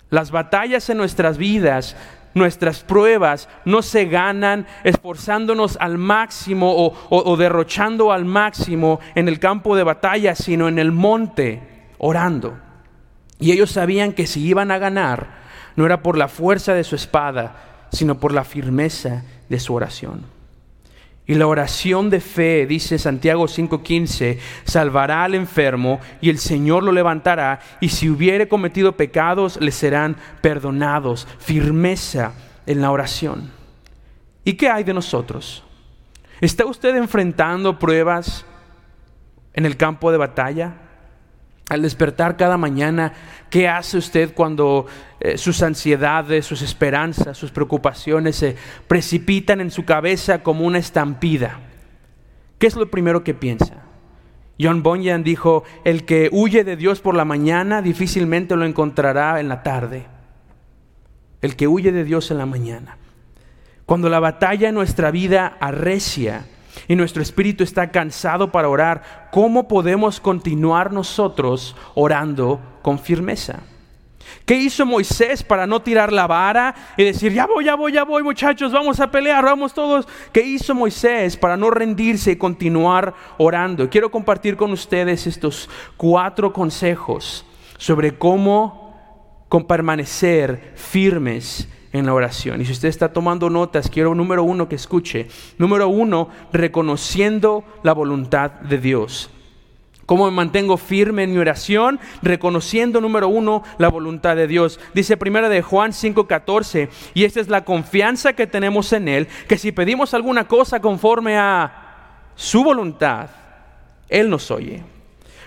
Las 0.10 0.32
batallas 0.32 0.90
en 0.90 0.98
nuestras 0.98 1.38
vidas 1.38 1.96
nuestras 2.34 2.80
pruebas 2.80 3.50
no 3.66 3.82
se 3.82 4.06
ganan 4.06 4.66
esforzándonos 4.86 5.78
al 5.82 5.98
máximo 5.98 6.72
o, 6.72 6.96
o, 7.10 7.36
derrochando 7.36 8.14
al 8.14 8.24
máximo 8.24 9.02
en 9.16 9.28
el 9.28 9.38
campo 9.38 9.76
de 9.76 9.84
batalla, 9.84 10.34
sino 10.34 10.70
en 10.70 10.80
el 10.80 10.94
monte 10.94 11.71
orando. 12.04 12.58
Y 13.40 13.52
ellos 13.52 13.72
sabían 13.72 14.14
que 14.14 14.26
si 14.28 14.46
iban 14.46 14.72
a 14.72 14.80
ganar, 14.80 15.42
no 15.76 15.86
era 15.86 16.02
por 16.02 16.18
la 16.18 16.28
fuerza 16.28 16.74
de 16.74 16.84
su 16.84 16.96
espada, 16.96 17.88
sino 17.92 18.20
por 18.20 18.34
la 18.34 18.44
firmeza 18.44 19.24
de 19.50 19.60
su 19.60 19.74
oración. 19.74 20.26
Y 21.28 21.36
la 21.36 21.46
oración 21.46 22.10
de 22.10 22.20
fe, 22.20 22.66
dice 22.66 22.98
Santiago 22.98 23.48
5:15, 23.48 24.40
salvará 24.64 25.24
al 25.24 25.36
enfermo 25.36 26.00
y 26.20 26.30
el 26.30 26.40
Señor 26.40 26.84
lo 26.84 26.92
levantará, 26.92 27.60
y 27.80 27.90
si 27.90 28.10
hubiere 28.10 28.48
cometido 28.48 28.98
pecados, 28.98 29.62
le 29.62 29.72
serán 29.72 30.18
perdonados. 30.42 31.28
Firmeza 31.38 32.34
en 32.66 32.82
la 32.82 32.92
oración. 32.92 33.52
¿Y 34.44 34.54
qué 34.54 34.70
hay 34.70 34.84
de 34.84 34.96
nosotros? 34.96 35.64
¿Está 36.42 36.66
usted 36.66 36.96
enfrentando 36.96 37.78
pruebas 37.78 38.44
en 39.54 39.68
el 39.68 39.78
campo 39.78 40.12
de 40.12 40.18
batalla? 40.18 40.81
Al 41.72 41.84
despertar 41.84 42.36
cada 42.36 42.58
mañana, 42.58 43.14
¿qué 43.50 43.70
hace 43.70 43.98
usted 43.98 44.34
cuando 44.34 44.88
eh, 45.22 45.38
sus 45.38 45.64
ansiedades, 45.64 46.46
sus 46.46 46.62
esperanzas, 46.62 47.38
sus 47.38 47.52
preocupaciones 47.52 48.36
se 48.36 48.58
precipitan 48.90 49.62
en 49.62 49.72
su 49.72 49.86
cabeza 49.86 50.44
como 50.44 50.66
una 50.66 50.80
estampida? 50.80 51.62
¿Qué 52.60 52.68
es 52.68 52.76
lo 52.76 52.92
primero 52.92 53.24
que 53.24 53.34
piensa? 53.34 53.86
John 54.60 54.84
Bunyan 54.84 55.24
dijo, 55.24 55.64
el 55.86 56.04
que 56.04 56.28
huye 56.34 56.66
de 56.66 56.76
Dios 56.76 57.00
por 57.00 57.16
la 57.16 57.24
mañana 57.24 57.82
difícilmente 57.82 58.58
lo 58.58 58.66
encontrará 58.66 59.40
en 59.40 59.48
la 59.48 59.64
tarde. 59.64 60.08
El 61.42 61.56
que 61.56 61.70
huye 61.70 61.94
de 61.94 62.04
Dios 62.04 62.32
en 62.32 62.38
la 62.38 62.46
mañana. 62.46 62.98
Cuando 63.86 64.10
la 64.10 64.20
batalla 64.20 64.68
en 64.68 64.76
nuestra 64.76 65.10
vida 65.10 65.56
arrecia, 65.62 66.48
y 66.88 66.96
nuestro 66.96 67.22
espíritu 67.22 67.64
está 67.64 67.92
cansado 67.92 68.52
para 68.52 68.70
orar, 68.70 69.30
¿cómo 69.32 69.68
podemos 69.68 70.20
continuar 70.20 70.92
nosotros 70.92 71.76
orando 71.96 72.60
con 72.82 73.00
firmeza? 73.00 73.60
¿Qué 74.46 74.56
hizo 74.56 74.86
Moisés 74.86 75.44
para 75.44 75.68
no 75.68 75.82
tirar 75.82 76.12
la 76.12 76.28
vara 76.28 76.74
y 76.98 77.04
decir, 77.04 77.34
ya 77.34 77.46
voy, 77.46 77.66
ya 77.66 77.76
voy, 77.76 77.92
ya 77.92 78.04
voy 78.04 78.24
muchachos, 78.24 78.72
vamos 78.72 79.00
a 79.00 79.12
pelear, 79.12 79.44
vamos 79.44 79.74
todos? 79.74 80.08
¿Qué 80.32 80.42
hizo 80.42 80.74
Moisés 80.74 81.38
para 81.38 81.58
no 81.58 81.70
rendirse 81.70 82.32
y 82.32 82.36
continuar 82.36 83.14
orando? 83.38 83.90
Quiero 83.90 84.10
compartir 84.10 84.56
con 84.58 84.72
ustedes 84.72 85.28
estos 85.28 85.70
cuatro 85.98 86.54
consejos 86.54 87.46
sobre 87.78 88.18
cómo 88.18 88.82
permanecer 89.68 90.74
firmes 90.76 91.68
en 91.94 92.06
la 92.06 92.14
oración. 92.14 92.62
Y 92.62 92.66
si 92.66 92.72
usted 92.72 92.88
está 92.88 93.12
tomando 93.12 93.50
notas, 93.50 93.90
quiero 93.90 94.16
número 94.16 94.44
uno 94.44 94.70
que 94.70 94.76
escuche. 94.76 95.28
Número 95.58 95.88
uno, 95.88 96.30
reconociendo 96.54 97.64
la 97.84 97.94
voluntad 97.94 98.52
de 98.52 98.78
Dios. 98.78 99.30
¿Cómo 100.06 100.26
me 100.26 100.32
mantengo 100.32 100.76
firme 100.76 101.24
en 101.24 101.32
mi 101.32 101.38
oración? 101.38 102.00
Reconociendo, 102.22 103.00
número 103.00 103.30
uno, 103.30 103.64
la 103.78 103.88
voluntad 103.88 104.36
de 104.36 104.48
Dios. 104.48 104.80
Dice 104.94 105.16
primero 105.16 105.48
de 105.48 105.62
Juan 105.62 105.94
5:14, 105.94 106.90
y 107.14 107.24
esta 107.24 107.40
es 107.40 107.48
la 107.48 107.64
confianza 107.64 108.34
que 108.34 108.48
tenemos 108.48 108.92
en 108.92 109.08
Él, 109.08 109.28
que 109.48 109.58
si 109.58 109.72
pedimos 109.72 110.14
alguna 110.14 110.48
cosa 110.48 110.82
conforme 110.82 111.38
a 111.38 112.28
su 112.36 112.64
voluntad, 112.64 113.30
Él 114.10 114.30
nos 114.30 114.52
oye. 114.52 114.84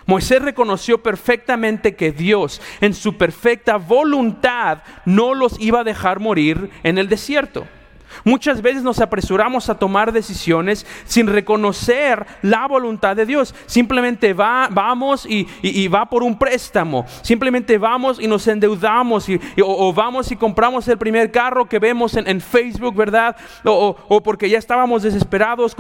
Moisés 0.06 0.42
reconoció 0.42 1.02
perfectamente 1.02 1.96
que 1.96 2.12
Dios, 2.12 2.60
en 2.80 2.94
su 2.94 3.16
perfecta 3.16 3.76
voluntad, 3.76 4.82
no 5.04 5.34
los 5.34 5.58
iba 5.60 5.80
a 5.80 5.84
dejar 5.84 6.20
morir 6.20 6.70
en 6.82 6.98
el 6.98 7.08
desierto. 7.08 7.66
Muchas 8.22 8.62
veces 8.62 8.82
nos 8.82 9.00
apresuramos 9.00 9.68
a 9.68 9.74
tomar 9.74 10.12
decisiones 10.12 10.86
sin 11.04 11.26
reconocer 11.26 12.26
la 12.42 12.66
voluntad 12.66 13.16
de 13.16 13.26
Dios. 13.26 13.54
Simplemente 13.66 14.32
va, 14.32 14.68
vamos 14.70 15.26
y, 15.26 15.88
va 15.88 16.06
por 16.06 16.22
un 16.22 16.38
préstamo. 16.38 17.04
Simplemente 17.22 17.78
vamos 17.78 18.20
y 18.20 18.26
nos 18.26 18.46
endeudamos 18.46 19.28
y, 19.28 19.40
o, 19.62 19.92
vamos 19.92 20.30
y 20.32 20.36
compramos 20.36 20.86
el 20.88 20.98
primer 20.98 21.30
carro 21.30 21.66
que 21.66 21.78
vemos 21.78 22.16
en, 22.16 22.40
Facebook, 22.40 22.94
¿verdad? 22.94 23.36
O, 23.64 24.22
porque 24.22 24.48
ya 24.48 24.58
estábamos 24.58 25.02
desesperados, 25.02 25.76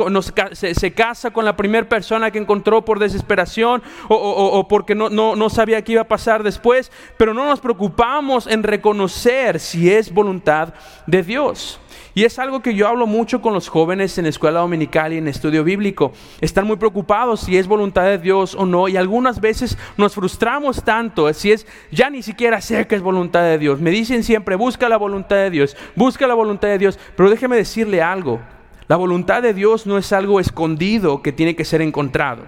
se, 0.52 0.92
casa 0.92 1.30
con 1.30 1.44
la 1.44 1.56
primera 1.56 1.88
persona 1.88 2.30
que 2.30 2.38
encontró 2.38 2.84
por 2.84 2.98
desesperación 2.98 3.82
o, 4.08 4.66
porque 4.68 4.94
no, 4.94 5.10
no 5.10 5.50
sabía 5.50 5.82
qué 5.82 5.92
iba 5.92 6.02
a 6.02 6.08
pasar 6.08 6.42
después. 6.42 6.90
Pero 7.16 7.34
no 7.34 7.44
nos 7.46 7.60
preocupamos 7.60 8.46
en 8.46 8.62
reconocer 8.62 9.60
si 9.60 9.90
es 9.90 10.12
voluntad 10.12 10.74
de 11.06 11.22
Dios. 11.22 11.80
Y 12.14 12.24
es 12.24 12.38
algo 12.38 12.62
que 12.62 12.74
yo 12.74 12.88
hablo 12.88 13.06
mucho 13.06 13.42
con 13.42 13.54
los 13.54 13.68
jóvenes 13.68 14.16
en 14.18 14.26
escuela 14.26 14.60
dominical 14.60 15.12
y 15.12 15.18
en 15.18 15.28
estudio 15.28 15.64
bíblico. 15.64 16.12
Están 16.40 16.66
muy 16.66 16.76
preocupados 16.76 17.40
si 17.40 17.56
es 17.56 17.66
voluntad 17.66 18.04
de 18.04 18.18
Dios 18.18 18.54
o 18.54 18.66
no. 18.66 18.88
Y 18.88 18.96
algunas 18.96 19.40
veces 19.40 19.76
nos 19.96 20.14
frustramos 20.14 20.82
tanto 20.84 21.32
si 21.32 21.52
es, 21.52 21.66
ya 21.90 22.10
ni 22.10 22.22
siquiera 22.22 22.60
sé 22.60 22.86
que 22.86 22.94
es 22.94 23.02
voluntad 23.02 23.42
de 23.42 23.58
Dios. 23.58 23.80
Me 23.80 23.90
dicen 23.90 24.22
siempre, 24.22 24.56
busca 24.56 24.88
la 24.88 24.96
voluntad 24.96 25.36
de 25.36 25.50
Dios, 25.50 25.76
busca 25.96 26.26
la 26.26 26.34
voluntad 26.34 26.68
de 26.68 26.78
Dios. 26.78 26.98
Pero 27.16 27.30
déjeme 27.30 27.56
decirle 27.56 28.02
algo. 28.02 28.40
La 28.86 28.96
voluntad 28.96 29.42
de 29.42 29.54
Dios 29.54 29.86
no 29.86 29.96
es 29.96 30.12
algo 30.12 30.40
escondido 30.40 31.22
que 31.22 31.32
tiene 31.32 31.56
que 31.56 31.64
ser 31.64 31.80
encontrado. 31.80 32.44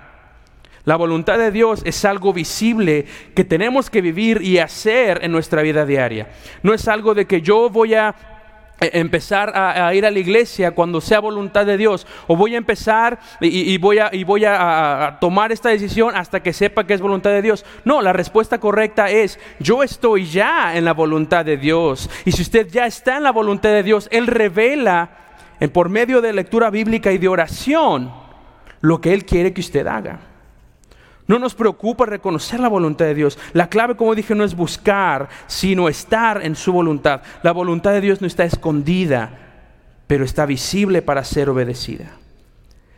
La 0.87 0.95
voluntad 0.95 1.37
de 1.37 1.51
Dios 1.51 1.83
es 1.85 2.05
algo 2.05 2.33
visible 2.33 3.07
que 3.35 3.43
tenemos 3.43 3.91
que 3.91 4.01
vivir 4.01 4.41
y 4.43 4.59
hacer 4.59 5.19
en 5.23 5.33
nuestra 5.33 5.63
vida 5.63 5.85
diaria. 5.85 6.29
No 6.63 6.75
es 6.75 6.87
algo 6.87 7.13
de 7.13 7.27
que 7.27 7.43
yo 7.43 7.69
voy 7.71 7.95
a 7.95 8.15
empezar 8.81 9.53
a, 9.55 9.95
ir 9.95 10.05
a 10.05 10.11
la 10.11 10.19
iglesia 10.19 10.73
cuando 10.73 11.01
sea 11.01 11.21
voluntad 11.21 11.65
de 11.65 11.77
Dios 11.77 12.07
o 12.27 12.37
voy 12.37 12.55
a 12.55 12.59
empezar 12.59 13.19
y, 13.41 13.79
voy, 13.79 13.99
a, 13.99 15.17
tomar 15.21 15.53
esta 15.53 15.71
decisión 15.71 16.15
hasta 16.15 16.41
que 16.41 16.53
sepa 16.53 16.85
que 16.87 16.95
es 16.95 17.01
voluntad 17.01 17.31
de 17.31 17.43
Dios. 17.43 17.65
No, 17.85 18.03
la 18.03 18.13
respuesta 18.13 18.59
correcta 18.59 19.11
es 19.11 19.39
yo 19.59 19.83
estoy 19.83 20.27
ya 20.27 20.77
en 20.77 20.85
la 20.85 20.93
voluntad 20.93 21.45
de 21.45 21.57
Dios 21.57 22.11
y 22.25 22.33
si 22.33 22.43
usted 22.43 22.69
ya 22.69 22.87
está 22.87 23.17
en 23.17 23.23
la 23.23 23.33
voluntad 23.33 23.71
de 23.71 23.83
Dios, 23.83 24.09
Él 24.11 24.27
revela 24.27 25.11
por 25.73 25.89
medio 25.89 26.21
de 26.21 26.33
lectura 26.33 26.71
bíblica 26.71 27.13
y 27.13 27.19
de 27.19 27.29
oración 27.29 28.13
lo 28.81 29.01
que 29.01 29.15
Él 29.15 29.25
quiere 29.25 29.53
que 29.53 29.61
usted 29.63 29.87
haga. 29.87 30.36
No 31.27 31.39
nos 31.39 31.55
preocupa 31.55 32.07
reconocer 32.07 32.61
la 32.61 32.69
voluntad 32.69 33.07
de 33.07 33.15
Dios. 33.15 33.39
La 33.53 33.69
clave, 33.69 33.97
como 33.97 34.15
dije, 34.15 34.35
no 34.35 34.45
es 34.45 34.55
buscar, 34.55 35.29
sino 35.47 35.89
estar 35.89 36.45
en 36.45 36.55
su 36.55 36.73
voluntad. 36.73 37.23
La 37.43 37.53
voluntad 37.53 37.93
de 37.93 38.01
Dios 38.01 38.21
no 38.21 38.27
está 38.27 38.45
escondida, 38.45 39.39
pero 40.07 40.25
está 40.25 40.47
visible 40.47 41.03
para 41.03 41.25
ser 41.25 41.51
obedecida. 41.51 42.13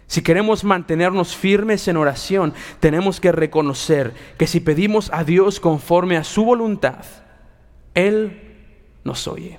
Si 0.07 0.23
queremos 0.23 0.65
mantenernos 0.65 1.37
firmes 1.37 1.87
en 1.89 1.97
oración, 1.97 2.55
tenemos 2.81 3.21
que 3.21 3.33
reconocer 3.33 4.15
que 4.39 4.47
si 4.47 4.61
pedimos 4.61 5.11
a 5.13 5.25
Dios 5.25 5.61
conforme 5.61 6.17
a 6.17 6.25
su 6.25 6.45
voluntad, 6.45 7.05
Él 7.95 8.57
nos 9.05 9.27
oye. 9.29 9.59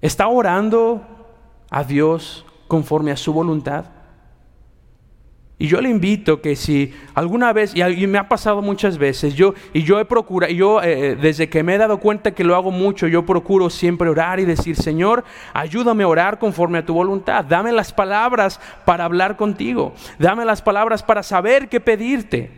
¿Está 0.00 0.28
orando 0.28 1.02
a 1.70 1.84
Dios 1.84 2.44
conforme 2.68 3.10
a 3.10 3.16
su 3.16 3.32
voluntad? 3.32 3.86
Y 5.58 5.68
yo 5.68 5.80
le 5.80 5.88
invito 5.88 6.42
que 6.42 6.54
si 6.54 6.92
alguna 7.14 7.50
vez, 7.54 7.72
y 7.74 8.06
me 8.06 8.18
ha 8.18 8.28
pasado 8.28 8.60
muchas 8.60 8.98
veces, 8.98 9.34
yo, 9.34 9.54
y 9.72 9.84
yo 9.84 9.98
he 9.98 10.04
procurado, 10.04 10.52
yo 10.52 10.82
eh, 10.82 11.12
eh, 11.12 11.16
desde 11.16 11.48
que 11.48 11.62
me 11.62 11.74
he 11.74 11.78
dado 11.78 11.98
cuenta 11.98 12.32
que 12.32 12.44
lo 12.44 12.54
hago 12.54 12.70
mucho, 12.70 13.06
yo 13.06 13.24
procuro 13.24 13.70
siempre 13.70 14.10
orar 14.10 14.38
y 14.38 14.44
decir, 14.44 14.76
Señor, 14.76 15.24
ayúdame 15.54 16.04
a 16.04 16.08
orar 16.08 16.38
conforme 16.38 16.78
a 16.78 16.84
tu 16.84 16.92
voluntad, 16.92 17.42
dame 17.42 17.72
las 17.72 17.90
palabras 17.90 18.60
para 18.84 19.06
hablar 19.06 19.38
contigo, 19.38 19.94
dame 20.18 20.44
las 20.44 20.60
palabras 20.60 21.02
para 21.02 21.22
saber 21.22 21.70
qué 21.70 21.80
pedirte. 21.80 22.50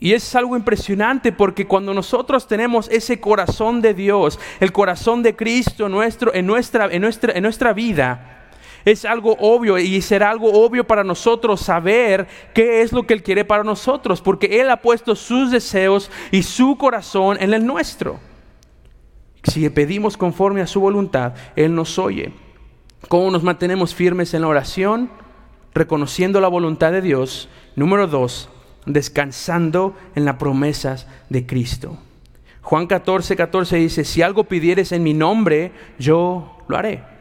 Y 0.00 0.14
es 0.14 0.34
algo 0.34 0.56
impresionante 0.56 1.30
porque 1.30 1.66
cuando 1.66 1.92
nosotros 1.92 2.48
tenemos 2.48 2.88
ese 2.90 3.20
corazón 3.20 3.82
de 3.82 3.92
Dios, 3.92 4.40
el 4.60 4.72
corazón 4.72 5.22
de 5.22 5.36
Cristo 5.36 5.90
nuestro, 5.90 6.34
en, 6.34 6.46
nuestra, 6.46 6.86
en, 6.86 7.02
nuestra, 7.02 7.34
en 7.34 7.42
nuestra 7.42 7.74
vida, 7.74 8.41
es 8.84 9.04
algo 9.04 9.36
obvio 9.38 9.78
y 9.78 10.00
será 10.02 10.30
algo 10.30 10.52
obvio 10.52 10.86
para 10.86 11.04
nosotros 11.04 11.60
saber 11.60 12.26
qué 12.54 12.82
es 12.82 12.92
lo 12.92 13.04
que 13.04 13.14
Él 13.14 13.22
quiere 13.22 13.44
para 13.44 13.64
nosotros, 13.64 14.20
porque 14.20 14.60
Él 14.60 14.70
ha 14.70 14.78
puesto 14.78 15.14
sus 15.14 15.50
deseos 15.50 16.10
y 16.30 16.42
su 16.42 16.76
corazón 16.76 17.36
en 17.40 17.54
el 17.54 17.66
nuestro. 17.66 18.18
Si 19.44 19.68
pedimos 19.70 20.16
conforme 20.16 20.60
a 20.60 20.66
su 20.66 20.80
voluntad, 20.80 21.34
Él 21.56 21.74
nos 21.74 21.98
oye. 21.98 22.32
¿Cómo 23.08 23.30
nos 23.30 23.42
mantenemos 23.42 23.94
firmes 23.94 24.32
en 24.34 24.42
la 24.42 24.48
oración? 24.48 25.10
Reconociendo 25.74 26.40
la 26.40 26.48
voluntad 26.48 26.92
de 26.92 27.02
Dios. 27.02 27.48
Número 27.74 28.06
dos, 28.06 28.48
descansando 28.86 29.96
en 30.14 30.24
las 30.24 30.36
promesas 30.36 31.08
de 31.28 31.46
Cristo. 31.46 31.98
Juan 32.62 32.86
14, 32.86 33.34
14 33.34 33.76
dice, 33.76 34.04
si 34.04 34.22
algo 34.22 34.44
pidieres 34.44 34.92
en 34.92 35.02
mi 35.02 35.14
nombre, 35.14 35.72
yo 35.98 36.58
lo 36.68 36.76
haré. 36.76 37.11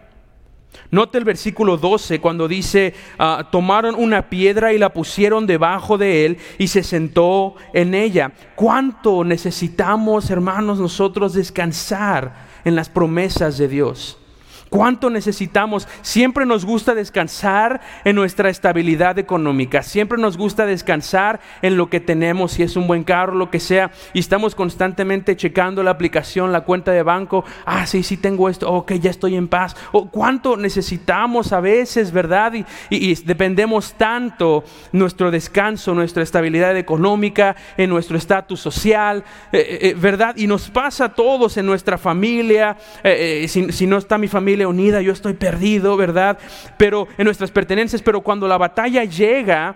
Note 0.90 1.18
el 1.18 1.24
versículo 1.24 1.78
12 1.78 2.20
cuando 2.20 2.48
dice, 2.48 2.94
ah, 3.18 3.50
tomaron 3.52 3.96
una 3.96 4.30
piedra 4.30 4.74
y 4.74 4.78
la 4.78 4.94
pusieron 4.94 5.48
debajo 5.48 5.98
de 5.98 6.26
él 6.26 6.38
y 6.58 6.68
se 6.68 6.84
sentó 6.84 7.56
en 7.74 7.94
ella. 7.94 8.34
¿Cuánto 8.56 9.24
necesitamos, 9.24 10.30
hermanos, 10.30 10.80
nosotros 10.80 11.34
descansar 11.34 12.48
en 12.64 12.76
las 12.76 12.90
promesas 12.90 13.58
de 13.58 13.68
Dios? 13.68 14.21
¿Cuánto 14.72 15.10
necesitamos? 15.10 15.86
Siempre 16.02 16.46
nos 16.46 16.64
gusta 16.64 16.96
descansar 16.96 17.82
en 18.06 18.16
nuestra 18.16 18.50
estabilidad 18.50 19.20
económica. 19.20 19.84
Siempre 19.84 20.18
nos 20.18 20.38
gusta 20.38 20.66
descansar 20.66 21.42
en 21.62 21.76
lo 21.76 21.90
que 21.90 22.00
tenemos, 22.00 22.54
si 22.54 22.64
es 22.64 22.78
un 22.78 22.88
buen 22.88 23.04
carro, 23.04 23.36
lo 23.36 23.52
que 23.52 23.60
sea. 23.60 23.92
Y 24.14 24.20
estamos 24.20 24.56
constantemente 24.56 25.36
checando 25.36 25.84
la 25.84 25.92
aplicación, 25.92 26.54
la 26.54 26.62
cuenta 26.62 26.94
de 26.94 27.04
banco. 27.04 27.44
Ah, 27.66 27.86
sí, 27.86 28.02
sí 28.02 28.16
tengo 28.16 28.48
esto. 28.48 28.72
Ok, 28.72 28.94
ya 28.94 29.10
estoy 29.10 29.36
en 29.36 29.50
paz. 29.50 29.76
O 29.92 30.10
cuánto 30.10 30.56
necesitamos 30.56 31.52
a 31.52 31.60
veces, 31.60 32.14
¿verdad? 32.14 32.54
Y, 32.90 33.16
dependemos 33.26 33.96
tanto 33.96 34.64
nuestro 34.94 35.32
descanso, 35.32 35.94
nuestra 35.94 36.24
estabilidad 36.24 36.78
económica, 36.78 37.58
en 37.76 37.90
nuestro 37.90 38.16
estatus 38.18 38.62
social, 38.62 39.26
eh, 39.52 39.58
eh, 39.58 39.80
eh, 39.90 39.96
¿verdad? 40.00 40.34
Y 40.38 40.48
nos 40.48 40.70
pasa 40.70 41.04
a 41.04 41.14
todos 41.14 41.58
en 41.58 41.66
nuestra 41.66 41.98
familia. 41.98 42.78
si 43.04 43.86
no 43.86 43.98
está 43.98 44.18
mi 44.18 44.30
familia, 44.30 44.61
unida, 44.66 45.02
yo 45.02 45.14
estoy 45.14 45.34
perdido, 45.34 45.98
¿verdad? 45.98 46.38
Pero 46.78 47.08
en 47.18 47.26
nuestras 47.26 47.52
pertenencias, 47.52 48.02
pero 48.02 48.22
cuando 48.22 48.48
la 48.48 48.58
batalla 48.58 49.04
llega 49.04 49.76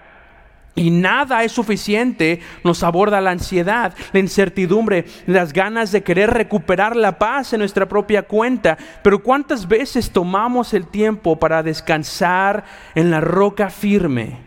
y 0.75 0.91
nada 0.91 1.43
es 1.43 1.53
suficiente, 1.53 2.41
nos 2.63 2.83
aborda 2.83 3.21
la 3.21 3.31
ansiedad, 3.31 3.93
la 4.11 4.19
incertidumbre, 4.19 5.05
las 5.25 5.53
ganas 5.53 5.91
de 5.91 6.03
querer 6.03 6.31
recuperar 6.31 6.95
la 6.95 7.17
paz 7.17 7.53
en 7.53 7.59
nuestra 7.59 7.87
propia 7.87 8.23
cuenta. 8.23 8.77
Pero 9.01 9.23
¿cuántas 9.23 9.67
veces 9.67 10.11
tomamos 10.11 10.73
el 10.73 10.87
tiempo 10.87 11.39
para 11.39 11.63
descansar 11.63 12.65
en 12.93 13.09
la 13.09 13.21
roca 13.21 13.69
firme 13.69 14.39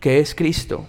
que 0.00 0.18
es 0.18 0.34
Cristo? 0.34 0.86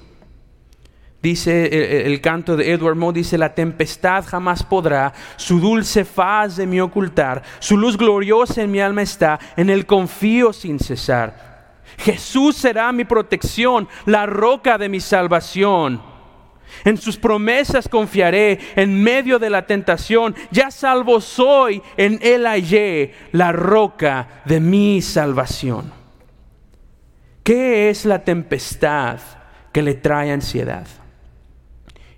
Dice 1.22 2.06
el, 2.08 2.20
canto 2.20 2.58
de 2.58 2.72
Edward 2.72 2.96
Moe, 2.96 3.14
dice, 3.14 3.38
la 3.38 3.54
tempestad 3.54 4.26
jamás 4.26 4.64
podrá 4.64 5.14
su 5.36 5.60
dulce 5.60 6.04
faz 6.04 6.56
de 6.56 6.66
mí 6.66 6.80
ocultar, 6.80 7.44
su 7.60 7.78
luz 7.78 7.96
gloriosa 7.96 8.64
en 8.64 8.72
mi 8.72 8.80
alma 8.80 9.04
está, 9.04 9.40
en 9.56 9.70
el 9.70 9.86
confío 9.86 10.52
sin 10.52 10.80
cesar. 10.80 11.52
Jesús 12.00 12.56
será 12.56 12.92
mi 12.92 13.06
protección, 13.06 13.88
la 14.08 14.26
roca 14.26 14.80
de 14.80 14.90
mi 14.90 15.00
salvación. 15.00 16.02
En 16.86 16.98
sus 16.98 17.18
promesas 17.18 17.88
confiaré 17.88 18.60
en 18.76 19.04
medio 19.04 19.38
de 19.38 19.52
la 19.52 19.68
tentación. 19.68 20.34
Ya 20.50 20.72
salvo 20.72 21.22
soy, 21.22 21.84
en 21.98 22.18
Él 22.24 22.48
hallé 22.48 23.14
la 23.32 23.52
roca 23.52 24.42
de 24.46 24.60
mi 24.60 25.02
salvación. 25.04 25.92
¿Qué 27.44 27.90
es 27.90 28.06
la 28.06 28.24
tempestad 28.24 29.20
que 29.72 29.84
le 29.84 29.94
trae 29.94 30.32
ansiedad? 30.32 30.88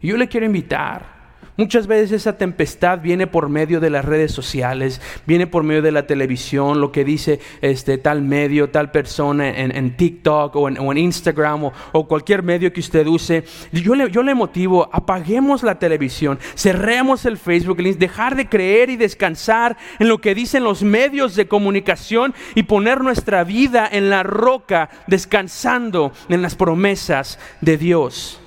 Y 0.03 0.09
yo 0.09 0.17
le 0.17 0.27
quiero 0.27 0.45
invitar 0.45 1.13
Muchas 1.55 1.85
veces 1.85 2.11
esa 2.11 2.35
tempestad 2.35 2.99
viene 2.99 3.27
por 3.27 3.47
medio 3.47 3.79
de 3.79 3.91
las 3.91 4.03
redes 4.03 4.31
sociales, 4.31 4.99
viene 5.27 5.45
por 5.45 5.61
medio 5.63 5.83
de 5.83 5.91
la 5.91 6.07
televisión, 6.07 6.81
lo 6.81 6.91
que 6.91 7.05
dice 7.05 7.39
este, 7.61 7.99
tal 7.99 8.23
medio, 8.23 8.71
tal 8.71 8.89
persona 8.89 9.49
en, 9.49 9.95
TikTok 9.95 10.55
o 10.55 10.67
en, 10.67 10.97
Instagram 10.97 11.65
o, 11.91 12.07
cualquier 12.07 12.41
medio 12.41 12.73
que 12.73 12.79
usted 12.79 13.05
use. 13.05 13.43
Yo 13.71 13.93
le, 13.93 14.09
yo 14.09 14.23
le 14.23 14.33
motivo, 14.33 14.89
apaguemos 14.91 15.61
la 15.61 15.77
televisión, 15.77 16.39
cerremos 16.55 17.23
el 17.25 17.37
Facebook, 17.37 17.77
dejar 17.77 18.35
de 18.35 18.49
creer 18.49 18.89
y 18.89 18.97
descansar 18.97 19.77
en 19.99 20.07
lo 20.07 20.19
que 20.21 20.33
dicen 20.33 20.63
los 20.63 20.81
medios 20.81 21.35
de 21.35 21.47
comunicación 21.47 22.33
y 22.55 22.63
poner 22.63 23.01
nuestra 23.01 23.43
vida 23.43 23.87
en 23.91 24.09
la 24.09 24.23
roca, 24.23 24.89
descansando 25.05 26.13
en 26.29 26.41
las 26.41 26.55
promesas 26.55 27.37
de 27.61 27.77
Dios. 27.77 28.42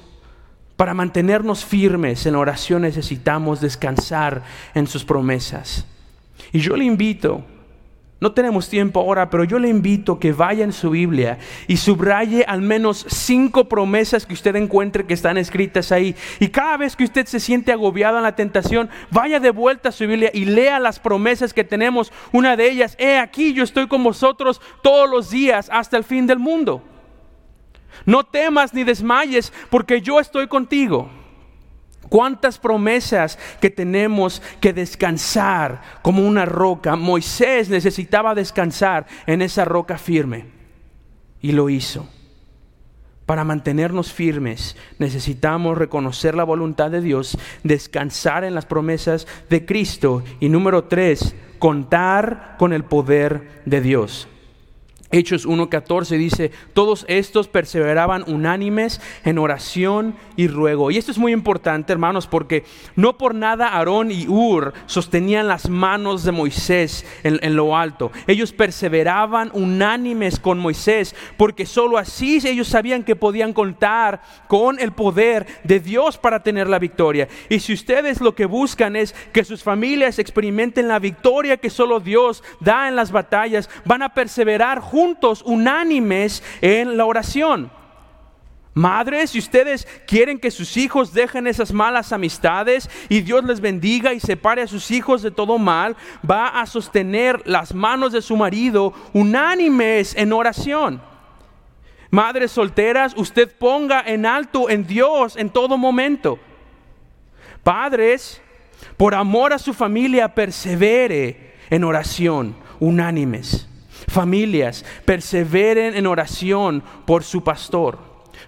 Para 0.77 0.93
mantenernos 0.93 1.65
firmes 1.65 2.27
en 2.27 2.35
la 2.35 2.39
oración 2.39 2.83
necesitamos 2.83 3.61
descansar 3.61 4.43
en 4.75 4.87
sus 4.87 5.05
promesas. 5.05 5.87
Y 6.53 6.61
yo 6.61 6.77
le 6.77 6.85
invito 6.85 7.45
No 8.19 8.33
tenemos 8.33 8.71
tiempo 8.71 9.01
ahora, 9.01 9.29
pero 9.29 9.45
yo 9.45 9.59
le 9.59 9.69
invito 9.69 10.19
que 10.19 10.33
vaya 10.33 10.65
en 10.65 10.73
su 10.73 10.89
Biblia 10.89 11.39
y 11.69 11.77
subraye 11.77 12.45
al 12.49 12.63
menos 12.63 13.05
cinco 13.11 13.69
promesas 13.69 14.25
que 14.25 14.33
usted 14.33 14.57
encuentre 14.57 15.05
que 15.05 15.13
están 15.13 15.37
escritas 15.37 15.93
ahí. 15.93 16.17
Y 16.41 16.49
cada 16.49 16.79
vez 16.79 16.97
que 16.97 17.05
usted 17.05 17.27
se 17.27 17.41
siente 17.41 17.73
agobiado 17.73 18.17
en 18.17 18.23
la 18.23 18.35
tentación, 18.35 18.89
vaya 19.11 19.39
de 19.39 19.51
vuelta 19.51 19.91
a 19.91 19.93
su 19.93 20.07
Biblia 20.07 20.31
y 20.33 20.47
lea 20.47 20.81
las 20.81 20.99
promesas 20.99 21.53
que 21.53 21.63
tenemos. 21.63 22.11
Una 22.33 22.57
de 22.57 22.71
ellas, 22.71 22.97
he 22.99 23.19
aquí, 23.19 23.53
yo 23.53 23.63
estoy 23.63 23.87
con 23.87 24.03
vosotros 24.03 24.63
todos 24.83 25.11
los 25.11 25.29
días 25.29 25.69
hasta 25.71 25.99
el 25.99 26.05
fin 26.05 26.27
del 26.27 26.39
mundo. 26.39 26.83
No 28.05 28.25
temas 28.25 28.75
ni 28.75 28.85
desmayes, 28.85 29.53
porque 29.71 30.01
yo 30.01 30.21
estoy 30.21 30.49
contigo. 30.49 31.09
Cuántas 32.09 32.59
promesas 32.59 33.39
que 33.61 33.71
tenemos 33.71 34.41
que 34.61 34.73
descansar 34.73 35.83
como 36.03 36.27
una 36.27 36.45
roca. 36.45 36.95
Moisés 36.95 37.69
necesitaba 37.69 38.35
descansar 38.35 39.07
en 39.27 39.43
esa 39.43 39.65
roca 39.65 39.99
firme 39.99 40.47
y 41.41 41.53
lo 41.53 41.69
hizo. 41.69 42.09
Para 43.27 43.43
mantenernos 43.43 44.13
firmes 44.13 44.77
necesitamos 45.01 45.77
reconocer 45.77 46.37
la 46.37 46.45
voluntad 46.45 46.93
de 46.93 47.01
Dios, 47.01 47.37
descansar 47.65 48.45
en 48.45 48.55
las 48.55 48.67
promesas 48.67 49.27
de 49.51 49.67
Cristo 49.67 50.23
y 50.39 50.49
número 50.49 50.85
tres, 50.85 51.35
contar 51.59 52.55
con 52.57 52.73
el 52.73 52.85
poder 52.85 53.63
de 53.65 53.81
Dios. 53.81 54.29
Hechos 55.13 55.47
1.14 55.47 56.19
dice, 56.19 56.51
todos 56.75 57.05
estos 57.09 57.47
perseveraban 57.47 58.25
unánimes 58.27 59.01
en 59.25 59.39
oración 59.39 60.17
y 60.37 60.49
ruego. 60.49 60.91
Y 60.91 60.99
esto 60.99 61.13
es 61.13 61.19
muy 61.19 61.33
importante, 61.33 61.93
hermanos, 61.93 62.27
porque 62.27 62.65
no 62.97 63.17
por 63.17 63.35
nada 63.35 63.69
Aarón 63.69 64.11
y 64.11 64.27
Ur 64.27 64.73
sostenían 64.87 65.47
las 65.47 65.69
manos 65.69 66.25
de 66.25 66.33
Moisés 66.33 67.07
en, 67.23 67.39
en, 67.43 67.55
lo 67.55 67.77
alto. 67.77 68.11
Ellos 68.27 68.53
perseveraban 68.53 69.51
unánimes 69.53 70.41
con 70.41 70.59
Moisés, 70.59 71.15
porque 71.37 71.67
sólo 71.67 71.99
así 71.99 72.41
ellos 72.45 72.67
sabían 72.67 73.05
que 73.05 73.17
podían 73.17 73.53
contar 73.53 74.21
con 74.49 74.81
el 74.81 74.93
poder 74.93 75.47
de 75.63 75.79
Dios 75.81 76.19
para 76.19 76.43
tener 76.43 76.69
la 76.69 76.79
victoria. 76.79 77.29
Y 77.49 77.61
si 77.61 77.73
ustedes 77.73 78.21
lo 78.21 78.35
que 78.35 78.47
buscan 78.47 78.97
es 78.97 79.15
que 79.33 79.45
sus 79.45 79.63
familias 79.63 80.19
experimenten 80.19 80.89
la 80.89 80.99
victoria 80.99 81.57
que 81.57 81.71
solo 81.71 82.01
Dios 82.01 82.43
da 82.61 82.89
en 82.89 82.97
las 82.97 83.13
batallas, 83.13 83.71
van 83.85 84.03
a 84.03 84.13
perseverar 84.13 84.81
juntos 84.81 84.96
juntos, 84.97 85.43
unánimes 85.45 86.43
en 86.63 86.97
la 86.97 87.05
oración. 87.05 87.71
Madres, 88.73 89.33
si 89.33 89.39
ustedes 89.39 89.87
quieren 90.07 90.39
que 90.39 90.51
sus 90.51 90.79
hijos 90.79 91.13
dejen 91.13 91.47
esas 91.47 91.71
malas 91.71 92.15
amistades 92.15 92.89
y 93.11 93.21
Dios 93.21 93.45
les 93.45 93.61
bendiga 93.61 94.15
y 94.15 94.21
separe 94.21 94.63
a 94.63 94.67
sus 94.67 94.91
hijos 94.91 95.21
de 95.21 95.31
todo 95.31 95.59
mal, 95.59 95.97
va 96.29 96.49
a 96.49 96.65
sostener 96.65 97.43
las 97.45 97.75
manos 97.75 98.13
de 98.13 98.23
su 98.23 98.37
marido 98.37 98.95
unánimes 99.13 100.17
en 100.17 100.33
oración. 100.33 101.03
Madres 102.09 102.53
solteras, 102.53 103.13
usted 103.19 103.55
ponga 103.55 104.01
en 104.01 104.25
alto 104.25 104.71
en 104.71 104.87
Dios 104.87 105.37
en 105.37 105.51
todo 105.51 105.77
momento. 105.77 106.39
Padres, 107.63 108.41
por 108.97 109.15
amor 109.15 109.53
a 109.53 109.59
su 109.59 109.75
familia, 109.75 110.35
persevere 110.35 111.55
en 111.69 111.85
oración, 111.85 112.57
unánimes. 112.81 113.69
Familias, 114.09 114.85
perseveren 115.05 115.97
en 115.97 116.07
oración 116.07 116.83
por 117.05 117.25
su 117.25 117.43
pastor. 117.43 117.99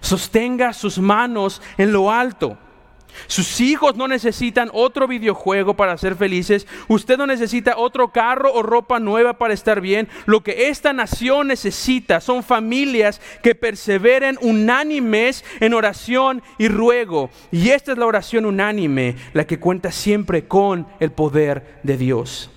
Sostenga 0.01 0.73
sus 0.73 0.99
manos 0.99 1.61
en 1.77 1.91
lo 1.91 2.11
alto. 2.11 2.57
Sus 3.27 3.59
hijos 3.59 3.95
no 3.95 4.07
necesitan 4.07 4.69
otro 4.73 5.07
videojuego 5.07 5.75
para 5.75 5.97
ser 5.97 6.15
felices. 6.15 6.67
Usted 6.87 7.17
no 7.17 7.27
necesita 7.27 7.77
otro 7.77 8.11
carro 8.11 8.53
o 8.53 8.63
ropa 8.63 8.99
nueva 8.99 9.37
para 9.37 9.53
estar 9.53 9.81
bien. 9.81 10.07
Lo 10.25 10.41
que 10.41 10.69
esta 10.69 10.93
nación 10.93 11.47
necesita 11.47 12.21
son 12.21 12.43
familias 12.43 13.21
que 13.43 13.55
perseveren 13.55 14.37
unánimes 14.41 15.43
en 15.59 15.73
oración 15.73 16.41
y 16.57 16.67
ruego. 16.67 17.29
Y 17.51 17.69
esta 17.69 17.91
es 17.91 17.97
la 17.97 18.05
oración 18.05 18.45
unánime, 18.45 19.15
la 19.33 19.45
que 19.45 19.59
cuenta 19.59 19.91
siempre 19.91 20.47
con 20.47 20.87
el 20.99 21.11
poder 21.11 21.79
de 21.83 21.97
Dios. 21.97 22.51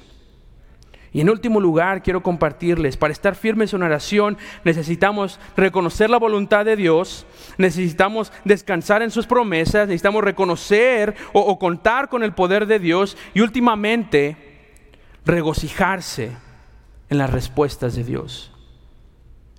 Y 1.13 1.21
en 1.21 1.29
último 1.29 1.61
lugar, 1.61 2.03
quiero 2.03 2.23
compartirles, 2.23 2.97
para 2.97 3.13
estar 3.13 3.35
firmes 3.35 3.75
en 3.75 3.83
oración 3.83 4.39
necesitamos 4.65 5.39
reconocer 5.57 6.09
la 6.09 6.19
voluntad 6.19 6.65
de 6.65 6.75
Dios, 6.75 7.27
necesitamos 7.59 8.33
descansar 8.45 9.03
en 9.03 9.11
sus 9.11 9.27
promesas, 9.27 9.89
necesitamos 9.89 10.25
reconocer 10.25 11.15
o, 11.35 11.41
o 11.41 11.59
contar 11.59 12.09
con 12.09 12.23
el 12.23 12.33
poder 12.33 12.67
de 12.67 12.79
Dios 12.79 13.19
y 13.35 13.41
últimamente 13.41 14.37
regocijarse 15.27 16.33
en 17.11 17.19
las 17.19 17.31
respuestas 17.31 17.95
de 17.95 18.05
Dios. 18.05 18.51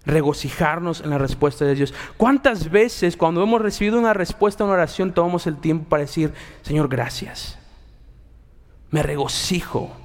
Regocijarnos 0.06 1.02
en 1.02 1.12
la 1.12 1.20
respuesta 1.20 1.66
de 1.66 1.76
Dios. 1.76 1.94
¿Cuántas 2.18 2.72
veces 2.72 3.16
cuando 3.16 3.44
hemos 3.44 3.62
recibido 3.62 4.00
una 4.00 4.14
respuesta 4.14 4.64
a 4.64 4.68
una 4.68 4.74
oración 4.74 5.14
tomamos 5.14 5.46
el 5.46 5.58
tiempo 5.58 5.88
para 5.88 6.02
decir, 6.02 6.34
Señor, 6.64 6.90
gracias? 6.90 7.60
Me 8.90 9.04
regocijo 9.04 10.03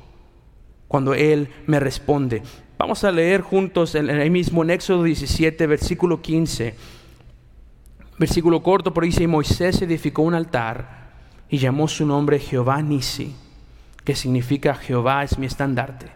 cuando 0.88 1.14
Él 1.14 1.48
me 1.66 1.79
responde. 1.79 2.42
Vamos 2.79 3.05
a 3.05 3.12
leer 3.12 3.42
juntos 3.42 3.94
en 3.94 4.09
el 4.09 4.31
mismo 4.31 4.62
en 4.62 4.70
Éxodo 4.70 5.05
17, 5.05 5.66
versículo 5.66 6.22
15. 6.22 6.74
Versículo 8.18 8.62
corto, 8.62 8.92
pero 8.92 9.05
dice, 9.05 9.22
y 9.22 9.27
Moisés 9.27 9.81
edificó 9.83 10.22
un 10.22 10.35
altar 10.35 11.12
y 11.48 11.59
llamó 11.59 11.87
su 11.87 12.05
nombre 12.05 12.38
Jehová 12.38 12.83
Nisi, 12.83 13.35
que 14.05 14.16
significa 14.16 14.74
Jehová 14.74 15.22
es 15.22 15.38
mi 15.38 15.46
estandarte. 15.46 16.07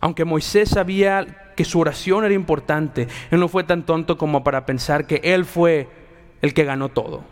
Aunque 0.00 0.24
Moisés 0.24 0.70
sabía 0.70 1.52
que 1.56 1.64
su 1.64 1.80
oración 1.80 2.24
era 2.24 2.34
importante, 2.34 3.08
él 3.30 3.40
no 3.40 3.48
fue 3.48 3.64
tan 3.64 3.84
tonto 3.84 4.18
como 4.18 4.44
para 4.44 4.66
pensar 4.66 5.06
que 5.06 5.20
él 5.22 5.44
fue 5.44 5.88
el 6.42 6.52
que 6.52 6.64
ganó 6.64 6.90
todo. 6.90 7.24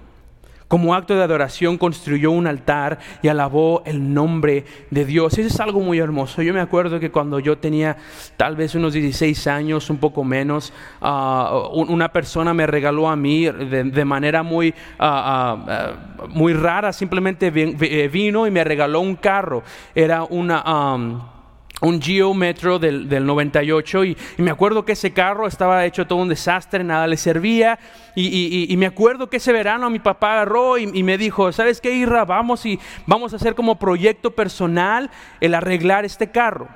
Como 0.75 0.93
acto 0.93 1.15
de 1.15 1.23
adoración 1.23 1.79
construyó 1.79 2.33
un 2.33 2.49
altar 2.49 2.99
y 3.23 3.29
alabó 3.29 3.85
el 3.87 4.13
nombre 4.13 4.65
de 4.91 5.05
Dios. 5.05 5.39
Eso 5.39 5.47
es 5.47 5.61
algo 5.61 5.79
muy 5.79 6.01
hermoso. 6.01 6.43
Yo 6.43 6.53
me 6.53 6.59
acuerdo 6.59 6.99
que 6.99 7.13
cuando 7.13 7.39
yo 7.39 7.59
tenía 7.59 7.97
tal 8.37 8.57
vez 8.57 8.75
unos 8.75 8.93
16 8.93 9.47
años, 9.47 9.89
un 9.89 9.99
poco 9.99 10.25
menos, 10.25 10.73
ah, 11.01 11.69
una 11.75 12.09
persona 12.09 12.53
me 12.55 12.67
regaló 12.67 13.09
a 13.09 13.15
mí 13.15 13.45
de, 13.45 14.05
manera 14.05 14.43
muy, 14.43 14.75
ah, 14.99 15.65
ah, 15.69 16.27
muy 16.31 16.55
rara, 16.55 16.93
simplemente 16.93 17.53
eh, 17.55 18.09
vino 18.09 18.45
y 18.45 18.51
me 18.51 18.65
regaló 18.65 18.99
un 18.99 19.15
carro. 19.15 19.63
Era 19.95 20.25
una 20.25 21.34
un 21.81 22.01
Geo 22.01 22.35
Metro 22.35 22.79
del, 22.79 23.09
98 23.27 24.05
y, 24.05 24.17
me 24.39 24.51
acuerdo 24.51 24.85
que 24.85 24.93
ese 24.93 25.13
carro 25.13 25.47
estaba 25.47 25.85
hecho 25.85 26.07
todo 26.07 26.21
un 26.21 26.29
desastre, 26.29 26.85
nada 26.85 27.07
le 27.07 27.17
servía 27.17 27.79
y, 28.15 28.75
me 28.79 28.87
acuerdo 28.87 29.29
que 29.29 29.39
ese 29.39 29.53
verano 29.53 29.91
mi 29.91 29.99
papá 29.99 30.35
agarró 30.35 30.79
y, 30.79 31.03
me 31.03 31.19
dijo, 31.19 31.53
¿sabes 31.53 31.81
qué 31.81 31.95
Irra? 31.95 32.25
Vamos 32.25 32.65
y 32.67 32.79
vamos 33.07 33.33
a 33.33 33.37
hacer 33.37 33.55
como 33.55 33.79
proyecto 33.79 34.31
personal 34.31 35.11
el 35.41 35.55
arreglar 35.55 36.05
este 36.05 36.31
carro. 36.31 36.69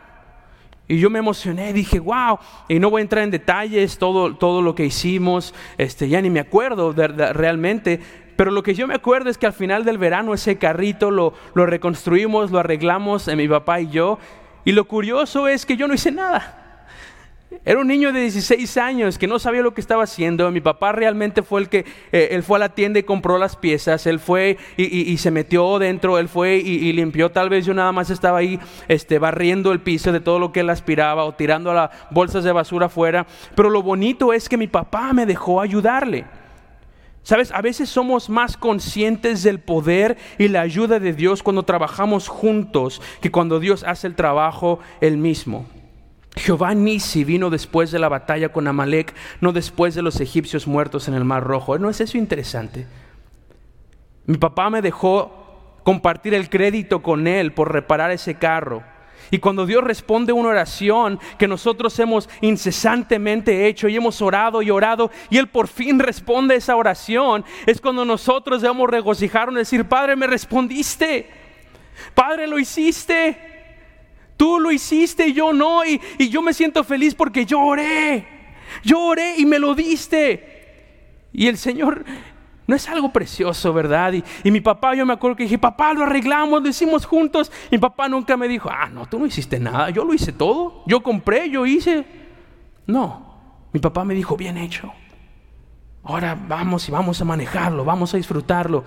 Y 0.91 0.99
yo 0.99 1.11
me 1.11 1.19
emocioné, 1.19 1.75
dije, 1.75 2.01
wow, 2.01 2.39
y 2.67 2.79
no 2.79 2.89
voy 2.89 3.01
a 3.01 3.03
entrar 3.03 3.23
en 3.23 3.31
detalles, 3.31 3.99
todo, 3.99 4.37
todo 4.37 4.63
lo 4.63 4.75
que 4.75 4.87
hicimos, 4.87 5.55
este, 5.77 6.09
ya 6.09 6.23
ni 6.23 6.31
me 6.31 6.41
acuerdo 6.41 6.95
realmente, 6.95 8.01
pero 8.39 8.53
lo 8.53 8.63
que 8.63 8.73
yo 8.73 8.87
me 8.87 8.95
acuerdo 8.95 9.31
es 9.31 9.37
que 9.37 9.47
al 9.47 9.53
final 9.53 9.85
del 9.85 9.99
verano 9.99 10.33
ese 10.33 10.59
carrito 10.59 11.11
lo, 11.11 11.35
lo 11.55 11.67
reconstruimos, 11.67 12.53
lo 12.53 12.61
arreglamos, 12.61 13.27
eh, 13.27 13.35
mi 13.35 13.49
papá 13.49 13.81
y 13.81 13.89
yo, 13.89 14.21
y 14.65 14.73
lo 14.73 14.87
curioso 14.87 15.49
es 15.49 15.65
que 15.67 15.77
yo 15.77 15.89
no 15.89 15.95
hice 15.95 16.11
nada. 16.11 16.59
Era 17.65 17.81
un 17.81 17.87
niño 17.87 18.13
de 18.13 18.21
16 18.21 18.77
años 18.77 19.17
que 19.17 19.27
no 19.27 19.39
sabía 19.39 19.63
lo 19.63 19.73
que 19.73 19.81
estaba 19.81 20.05
haciendo. 20.05 20.51
Mi 20.51 20.61
papá 20.61 20.93
realmente 20.93 21.43
fue 21.43 21.63
el 21.63 21.71
que, 21.71 21.87
eh, 22.13 22.29
él 22.33 22.43
fue 22.43 22.59
a 22.59 22.61
la 22.61 22.69
tienda 22.69 22.99
y 22.99 23.05
compró 23.05 23.39
las 23.39 23.57
piezas. 23.57 24.07
Él 24.07 24.21
fue 24.21 24.59
y, 24.77 25.17
se 25.17 25.31
metió 25.31 25.79
dentro, 25.79 26.19
él 26.19 26.29
fue 26.29 26.57
y, 26.57 26.93
limpió. 26.93 27.31
Tal 27.31 27.49
vez 27.49 27.65
yo 27.65 27.73
nada 27.73 27.91
más 27.93 28.11
estaba 28.11 28.39
ahí 28.39 28.61
este, 28.87 29.19
barriendo 29.19 29.73
el 29.73 29.81
piso 29.81 30.13
de 30.13 30.21
todo 30.21 30.39
lo 30.39 30.53
que 30.53 30.61
él 30.61 30.69
aspiraba 30.69 31.25
o 31.25 31.33
tirando 31.33 31.73
las 31.73 31.91
bolsas 32.11 32.45
de 32.45 32.53
basura 32.53 32.87
afuera. 32.87 33.27
Pero 33.55 33.71
lo 33.71 33.83
bonito 33.83 34.35
es 34.35 34.49
que 34.49 34.59
mi 34.59 34.67
papá 34.67 35.15
me 35.15 35.25
dejó 35.25 35.63
ayudarle. 35.63 36.27
Sabes, 37.29 37.53
a 37.53 37.61
veces 37.61 37.91
somos 37.91 38.31
más 38.31 38.57
conscientes 38.57 39.43
del 39.43 39.61
poder 39.61 40.17
y 40.39 40.49
la 40.49 40.63
ayuda 40.63 40.99
de 40.99 41.13
Dios 41.13 41.43
cuando 41.43 41.63
trabajamos 41.63 42.27
juntos 42.27 43.03
que 43.21 43.31
cuando 43.31 43.61
Dios 43.61 43.85
hace 43.87 44.07
el 44.07 44.15
trabajo 44.15 44.79
él 45.03 45.19
mismo. 45.19 45.67
Jehová 46.37 46.73
Nisi 46.73 47.25
vino 47.25 47.51
después 47.51 47.91
de 47.91 47.99
la 47.99 48.09
batalla 48.09 48.49
con 48.49 48.67
Amalek, 48.67 49.13
no 49.43 49.53
después 49.53 49.95
de 49.95 50.01
los 50.01 50.23
egipcios 50.23 50.67
muertos 50.67 51.07
en 51.07 51.13
el 51.13 51.27
Mar 51.27 51.45
Rojo. 51.45 51.79
¿No 51.79 51.91
es 51.91 52.01
eso 52.01 52.17
interesante? 52.17 52.87
Mi 54.25 54.39
papá 54.39 54.71
me 54.71 54.81
dejó 54.81 55.77
compartir 55.85 56.33
el 56.33 56.49
crédito 56.49 57.03
con 57.03 57.27
él 57.27 57.53
por 57.53 57.71
reparar 57.71 58.11
ese 58.11 58.37
carro. 58.37 58.83
Y 59.31 59.39
cuando 59.39 59.67
Dios 59.67 59.85
responde 59.85 60.33
una 60.33 60.49
oración 60.51 61.21
que 61.39 61.49
nosotros 61.49 61.99
hemos 61.99 62.29
incesantemente 62.41 63.67
hecho 63.67 63.89
y 63.89 63.97
hemos 63.97 64.21
orado 64.23 64.63
y 64.63 64.71
orado 64.71 65.11
y 65.31 65.37
Él 65.37 65.49
por 65.49 65.69
fin 65.69 65.99
responde 65.99 66.57
esa 66.57 66.77
oración, 66.77 67.45
es 67.67 67.81
cuando 67.81 68.05
nosotros 68.05 68.63
debemos 68.63 68.89
regocijarnos 68.89 69.57
y 69.57 69.59
decir, 69.59 69.85
Padre, 69.85 70.17
me 70.17 70.27
respondiste, 70.27 71.27
Padre, 72.15 72.47
lo 72.47 72.59
hiciste. 72.59 73.37
Tú 74.37 74.61
lo 74.61 74.71
hiciste 74.71 75.33
yo 75.33 75.53
no, 75.53 75.85
y, 75.85 76.01
y 76.17 76.29
yo 76.29 76.43
me 76.43 76.55
siento 76.55 76.85
feliz 76.85 77.15
porque 77.15 77.45
yo 77.45 77.61
oré. 77.61 78.27
Yo 78.85 79.01
oré 79.01 79.35
y 79.37 79.45
me 79.45 79.59
lo 79.59 79.75
diste. 79.75 80.59
Y 81.33 81.49
el 81.49 81.59
Señor 81.59 82.05
no 82.69 82.77
es 82.77 82.87
algo 82.87 83.11
precioso, 83.11 83.73
¿verdad? 83.73 84.13
Y, 84.45 84.51
mi 84.51 84.61
papá, 84.61 84.95
yo 84.95 85.07
me 85.07 85.15
acuerdo 85.15 85.37
que 85.37 85.45
dije, 85.45 85.57
papá, 85.57 85.95
lo 85.95 86.05
arreglamos, 86.05 86.63
lo 86.63 86.69
hicimos 86.69 87.07
juntos. 87.07 87.51
Y 87.71 87.77
mi 87.77 87.79
papá 87.79 88.11
nunca 88.11 88.37
me 88.37 88.47
dijo, 88.47 88.69
ah, 88.71 88.91
no, 88.91 89.07
tú 89.07 89.19
no 89.19 89.25
hiciste 89.25 89.59
nada, 89.59 89.89
yo 89.89 90.05
lo 90.05 90.13
hice 90.13 90.33
todo. 90.33 90.83
Yo 90.87 91.03
compré, 91.03 91.49
yo 91.49 91.65
hice. 91.65 92.05
No, 92.87 93.37
mi 93.73 93.81
papá 93.81 94.05
me 94.05 94.13
dijo, 94.13 94.37
bien 94.37 94.59
hecho. 94.59 94.93
Ahora 96.05 96.39
vamos 96.47 96.87
y 96.87 96.93
vamos 96.93 97.19
a 97.23 97.25
manejarlo, 97.25 97.87
vamos 97.87 98.13
a 98.13 98.19
disfrutarlo. 98.19 98.85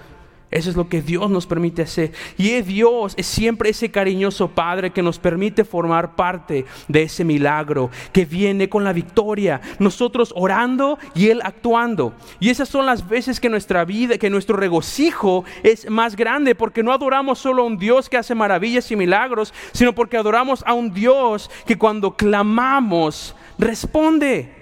Eso 0.51 0.69
es 0.69 0.75
lo 0.75 0.89
que 0.89 1.01
Dios 1.01 1.31
nos 1.31 1.47
permite 1.47 1.81
hacer. 1.81 2.11
Y 2.37 2.51
es 2.51 2.67
Dios, 2.67 3.13
es 3.17 3.25
siempre 3.25 3.69
ese 3.69 3.89
cariñoso 3.89 4.49
Padre 4.49 4.91
que 4.91 5.01
nos 5.01 5.17
permite 5.17 5.63
formar 5.63 6.17
parte 6.17 6.65
de 6.89 7.03
ese 7.03 7.23
milagro 7.23 7.89
que 8.11 8.25
viene 8.25 8.67
con 8.67 8.83
la 8.83 8.91
victoria. 8.91 9.61
Nosotros 9.79 10.33
orando 10.35 10.99
y 11.15 11.29
Él 11.29 11.39
actuando. 11.43 12.13
Y 12.41 12.49
esas 12.49 12.67
son 12.67 12.85
las 12.85 13.07
veces 13.07 13.39
que 13.39 13.47
nuestra 13.47 13.85
vida, 13.85 14.17
que 14.17 14.29
nuestro 14.29 14.57
regocijo 14.57 15.45
es 15.63 15.89
más 15.89 16.17
grande, 16.17 16.53
porque 16.53 16.83
no 16.83 16.91
adoramos 16.91 17.39
solo 17.39 17.63
a 17.63 17.65
un 17.65 17.77
Dios 17.77 18.09
que 18.09 18.17
hace 18.17 18.35
maravillas 18.35 18.91
y 18.91 18.97
milagros, 18.97 19.53
sino 19.71 19.95
porque 19.95 20.17
adoramos 20.17 20.63
a 20.67 20.73
un 20.73 20.93
Dios 20.93 21.49
que 21.65 21.77
cuando 21.77 22.17
clamamos 22.17 23.35
responde. 23.57 24.60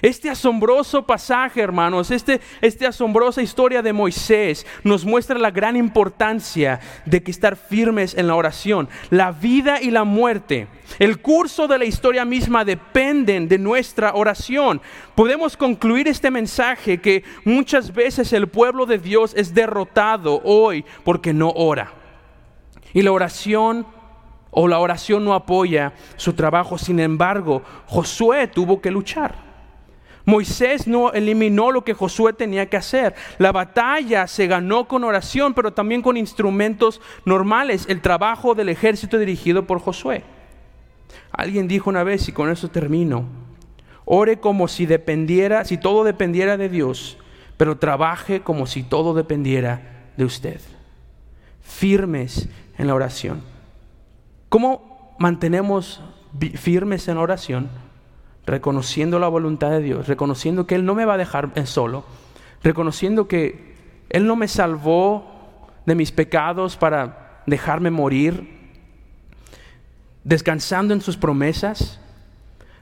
Este 0.00 0.30
asombroso 0.30 1.04
pasaje, 1.04 1.60
hermanos, 1.60 2.12
este, 2.12 2.40
esta 2.60 2.88
asombrosa 2.88 3.42
historia 3.42 3.82
de 3.82 3.92
Moisés 3.92 4.64
nos 4.84 5.04
muestra 5.04 5.38
la 5.40 5.50
gran 5.50 5.74
importancia 5.76 6.78
de 7.04 7.20
que 7.20 7.32
estar 7.32 7.56
firmes 7.56 8.16
en 8.16 8.28
la 8.28 8.36
oración. 8.36 8.88
La 9.10 9.32
vida 9.32 9.82
y 9.82 9.90
la 9.90 10.04
muerte, 10.04 10.68
el 11.00 11.20
curso 11.20 11.66
de 11.66 11.78
la 11.78 11.84
historia 11.84 12.24
misma 12.24 12.64
dependen 12.64 13.48
de 13.48 13.58
nuestra 13.58 14.14
oración. 14.14 14.80
Podemos 15.16 15.56
concluir 15.56 16.06
este 16.06 16.30
mensaje 16.30 17.00
que 17.00 17.24
muchas 17.44 17.92
veces 17.92 18.32
el 18.32 18.46
pueblo 18.46 18.86
de 18.86 18.98
Dios 18.98 19.34
es 19.36 19.52
derrotado 19.52 20.40
hoy 20.44 20.84
porque 21.02 21.32
no 21.32 21.50
ora. 21.50 21.92
Y 22.94 23.02
la 23.02 23.10
oración 23.10 23.84
o 24.52 24.68
la 24.68 24.78
oración 24.78 25.24
no 25.24 25.34
apoya 25.34 25.92
su 26.16 26.34
trabajo. 26.34 26.78
Sin 26.78 27.00
embargo, 27.00 27.62
Josué 27.86 28.46
tuvo 28.46 28.80
que 28.80 28.92
luchar. 28.92 29.47
Moisés 30.28 30.86
no 30.86 31.10
eliminó 31.12 31.70
lo 31.72 31.84
que 31.84 31.94
Josué 31.94 32.34
tenía 32.34 32.68
que 32.68 32.76
hacer. 32.76 33.14
La 33.38 33.50
batalla 33.50 34.26
se 34.26 34.46
ganó 34.46 34.86
con 34.86 35.02
oración, 35.04 35.54
pero 35.54 35.72
también 35.72 36.02
con 36.02 36.18
instrumentos 36.18 37.00
normales, 37.24 37.86
el 37.88 38.02
trabajo 38.02 38.54
del 38.54 38.68
ejército 38.68 39.18
dirigido 39.18 39.66
por 39.66 39.80
Josué. 39.80 40.24
Alguien 41.32 41.66
dijo 41.66 41.88
una 41.88 42.02
vez, 42.04 42.28
y 42.28 42.32
con 42.32 42.50
eso 42.50 42.68
termino, 42.68 43.24
ore 44.04 44.38
como 44.38 44.68
si 44.68 44.84
dependiera, 44.84 45.64
si 45.64 45.78
todo 45.78 46.04
dependiera 46.04 46.58
de 46.58 46.68
Dios, 46.68 47.16
pero 47.56 47.78
trabaje 47.78 48.42
como 48.42 48.66
si 48.66 48.82
todo 48.82 49.14
dependiera 49.14 50.10
de 50.18 50.26
usted. 50.26 50.60
Firmes 51.62 52.50
en 52.76 52.86
la 52.86 52.94
oración. 52.94 53.40
¿Cómo 54.50 55.16
mantenemos 55.18 56.02
firmes 56.54 57.08
en 57.08 57.14
la 57.14 57.22
oración? 57.22 57.87
Reconociendo 58.48 59.18
la 59.18 59.28
voluntad 59.28 59.70
de 59.70 59.80
Dios, 59.80 60.08
reconociendo 60.08 60.66
que 60.66 60.74
Él 60.74 60.84
no 60.84 60.94
me 60.94 61.04
va 61.04 61.14
a 61.14 61.18
dejar 61.18 61.52
solo, 61.66 62.04
reconociendo 62.62 63.28
que 63.28 63.76
Él 64.10 64.26
no 64.26 64.36
me 64.36 64.48
salvó 64.48 65.68
de 65.86 65.94
mis 65.94 66.10
pecados 66.10 66.76
para 66.76 67.42
dejarme 67.46 67.90
morir, 67.90 68.58
descansando 70.24 70.94
en 70.94 71.00
sus 71.00 71.16
promesas, 71.16 72.00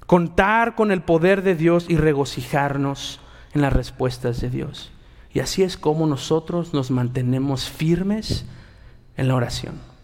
contar 0.07 0.75
con 0.75 0.91
el 0.91 1.03
poder 1.03 1.43
de 1.43 1.55
Dios 1.55 1.87
y 1.89 1.97
regocijarnos 1.97 3.21
en 3.53 3.63
las 3.63 3.73
respuestas 3.73 4.41
de 4.41 4.51
Dios. 4.51 4.93
Y 5.33 5.41
así 5.41 5.63
es 5.63 5.77
como 5.77 6.07
nosotros 6.07 6.73
nos 6.73 6.91
mantenemos 6.91 7.69
firmes 7.69 8.47
en 9.17 9.29
la 9.29 9.35
oración. 9.35 9.96